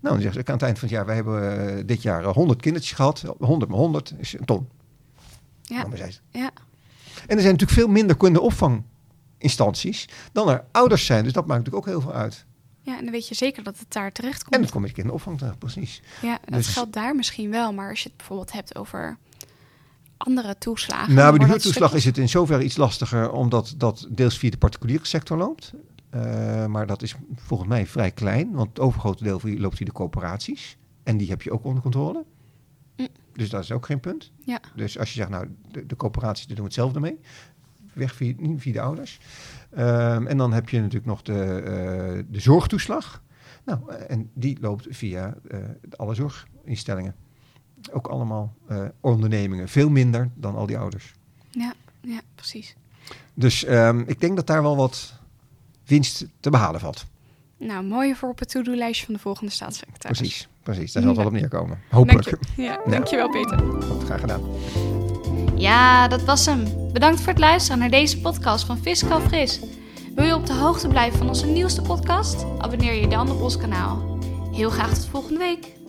Nou, 0.00 0.14
dan 0.14 0.22
zeggen 0.22 0.42
ze 0.42 0.46
aan 0.46 0.54
het 0.54 0.62
eind 0.62 0.78
van 0.78 0.88
het 0.88 0.96
jaar, 0.96 1.06
we 1.06 1.12
hebben 1.12 1.76
uh, 1.78 1.82
dit 1.86 2.02
jaar 2.02 2.24
100 2.24 2.60
kindertjes 2.60 2.96
gehad. 2.96 3.24
100 3.38 3.70
maar 3.70 3.80
100 3.80 4.14
is 4.18 4.38
een 4.38 4.44
ton. 4.44 4.68
Ja. 5.62 5.86
ja. 6.30 6.50
En 7.26 7.36
er 7.36 7.42
zijn 7.42 7.52
natuurlijk 7.52 7.70
veel 7.70 7.88
minder 7.88 8.16
kinderopvanginstanties 8.16 10.08
dan 10.32 10.50
er 10.50 10.64
ouders 10.72 11.06
zijn. 11.06 11.24
Dus 11.24 11.32
dat 11.32 11.46
maakt 11.46 11.58
natuurlijk 11.58 11.86
ook 11.86 11.92
heel 11.92 12.10
veel 12.10 12.20
uit. 12.20 12.46
Ja, 12.82 12.98
en 12.98 13.02
dan 13.02 13.12
weet 13.12 13.28
je 13.28 13.34
zeker 13.34 13.62
dat 13.62 13.78
het 13.78 13.92
daar 13.92 14.12
terecht 14.12 14.42
komt. 14.42 14.54
En 14.54 14.60
dan 14.60 14.70
kom 14.70 14.86
je 14.86 14.92
in 14.94 15.06
de 15.06 15.12
opvang 15.12 15.38
terecht, 15.38 15.58
precies. 15.58 16.02
Ja, 16.22 16.38
dat 16.44 16.54
dus... 16.54 16.68
geldt 16.68 16.92
daar 16.92 17.16
misschien 17.16 17.50
wel. 17.50 17.72
Maar 17.72 17.90
als 17.90 18.02
je 18.02 18.08
het 18.08 18.16
bijvoorbeeld 18.16 18.52
hebt 18.52 18.76
over 18.76 19.18
andere 20.16 20.58
toeslagen. 20.58 21.14
Nou, 21.14 21.36
bij 21.36 21.46
de 21.46 21.52
huurtoeslag 21.52 21.94
is 21.94 22.04
het 22.04 22.18
in 22.18 22.28
zoverre 22.28 22.64
iets 22.64 22.76
lastiger, 22.76 23.32
omdat 23.32 23.74
dat 23.76 24.06
deels 24.10 24.38
via 24.38 24.50
de 24.50 24.56
particuliere 24.56 25.06
sector 25.06 25.38
loopt. 25.38 25.72
Uh, 26.14 26.66
maar 26.66 26.86
dat 26.86 27.02
is 27.02 27.14
volgens 27.34 27.68
mij 27.68 27.86
vrij 27.86 28.10
klein, 28.10 28.52
want 28.52 28.68
het 28.68 28.80
overgrote 28.80 29.24
deel 29.24 29.40
loopt 29.42 29.76
via 29.76 29.86
de 29.86 29.92
coöperaties. 29.92 30.76
En 31.02 31.16
die 31.16 31.28
heb 31.28 31.42
je 31.42 31.52
ook 31.52 31.64
onder 31.64 31.82
controle. 31.82 32.24
Mm. 32.96 33.08
Dus 33.32 33.50
dat 33.50 33.62
is 33.62 33.72
ook 33.72 33.86
geen 33.86 34.00
punt. 34.00 34.30
Ja. 34.44 34.60
Dus 34.74 34.98
als 34.98 35.08
je 35.08 35.14
zegt, 35.14 35.30
nou, 35.30 35.48
de, 35.70 35.86
de 35.86 35.96
coöperaties 35.96 36.46
die 36.46 36.56
doen 36.56 36.64
hetzelfde 36.64 37.00
mee. 37.00 37.18
Weg 37.92 38.14
via, 38.14 38.34
niet 38.36 38.60
via 38.60 38.72
de 38.72 38.80
ouders. 38.80 39.18
Ehm, 39.74 40.26
en 40.26 40.36
dan 40.36 40.52
heb 40.52 40.68
je 40.68 40.78
natuurlijk 40.78 41.06
nog 41.06 41.22
de, 41.22 41.62
eh, 41.62 42.24
de 42.28 42.40
zorgtoeslag. 42.40 43.22
Nou, 43.64 43.80
eh, 43.88 44.10
en 44.10 44.30
die 44.34 44.58
loopt 44.60 44.86
via 44.90 45.34
eh, 45.50 45.58
alle 45.96 46.14
zorginstellingen. 46.14 47.14
Ook 47.92 48.06
allemaal 48.06 48.54
eh, 48.68 48.84
ondernemingen. 49.00 49.68
Veel 49.68 49.90
minder 49.90 50.30
dan 50.34 50.54
al 50.54 50.66
die 50.66 50.78
ouders. 50.78 51.14
Ja, 51.50 51.74
ja 52.00 52.20
precies. 52.34 52.76
Dus 53.34 53.64
ehm, 53.64 54.02
ik 54.06 54.20
denk 54.20 54.36
dat 54.36 54.46
daar 54.46 54.62
wel 54.62 54.76
wat 54.76 55.20
winst 55.84 56.26
te 56.40 56.50
behalen 56.50 56.80
valt. 56.80 57.06
Nou, 57.56 57.84
mooi 57.84 58.14
voor 58.14 58.28
op 58.28 58.38
het 58.38 58.48
to-do-lijstje 58.48 59.04
van 59.04 59.14
de 59.14 59.20
volgende 59.20 59.52
staatssecretaris. 59.52 60.18
Precies, 60.18 60.48
precies. 60.62 60.92
Daar 60.92 61.02
zal 61.02 61.10
het 61.10 61.20
wel 61.20 61.30
op 61.30 61.32
neerkomen. 61.32 61.80
Hopelijk. 61.90 62.30
Dank 62.30 62.42
je. 62.56 62.62
Ja, 62.62 62.80
dankjewel 62.86 63.30
Peter. 63.30 63.58
Goed, 63.58 64.04
graag 64.04 64.20
gedaan. 64.20 64.42
Ja, 65.56 66.08
dat 66.08 66.24
was 66.24 66.46
hem. 66.46 66.81
Bedankt 66.92 67.20
voor 67.20 67.28
het 67.28 67.38
luisteren 67.38 67.78
naar 67.78 67.90
deze 67.90 68.20
podcast 68.20 68.64
van 68.64 68.78
Fiscal 68.78 69.20
Fris. 69.20 69.60
Wil 70.14 70.24
je 70.24 70.34
op 70.34 70.46
de 70.46 70.54
hoogte 70.54 70.88
blijven 70.88 71.18
van 71.18 71.28
onze 71.28 71.46
nieuwste 71.46 71.82
podcast? 71.82 72.44
Abonneer 72.58 72.94
je 72.94 73.08
dan 73.08 73.30
op 73.30 73.40
ons 73.42 73.56
kanaal. 73.56 74.18
Heel 74.52 74.70
graag 74.70 74.94
tot 74.94 75.06
volgende 75.06 75.38
week. 75.38 75.81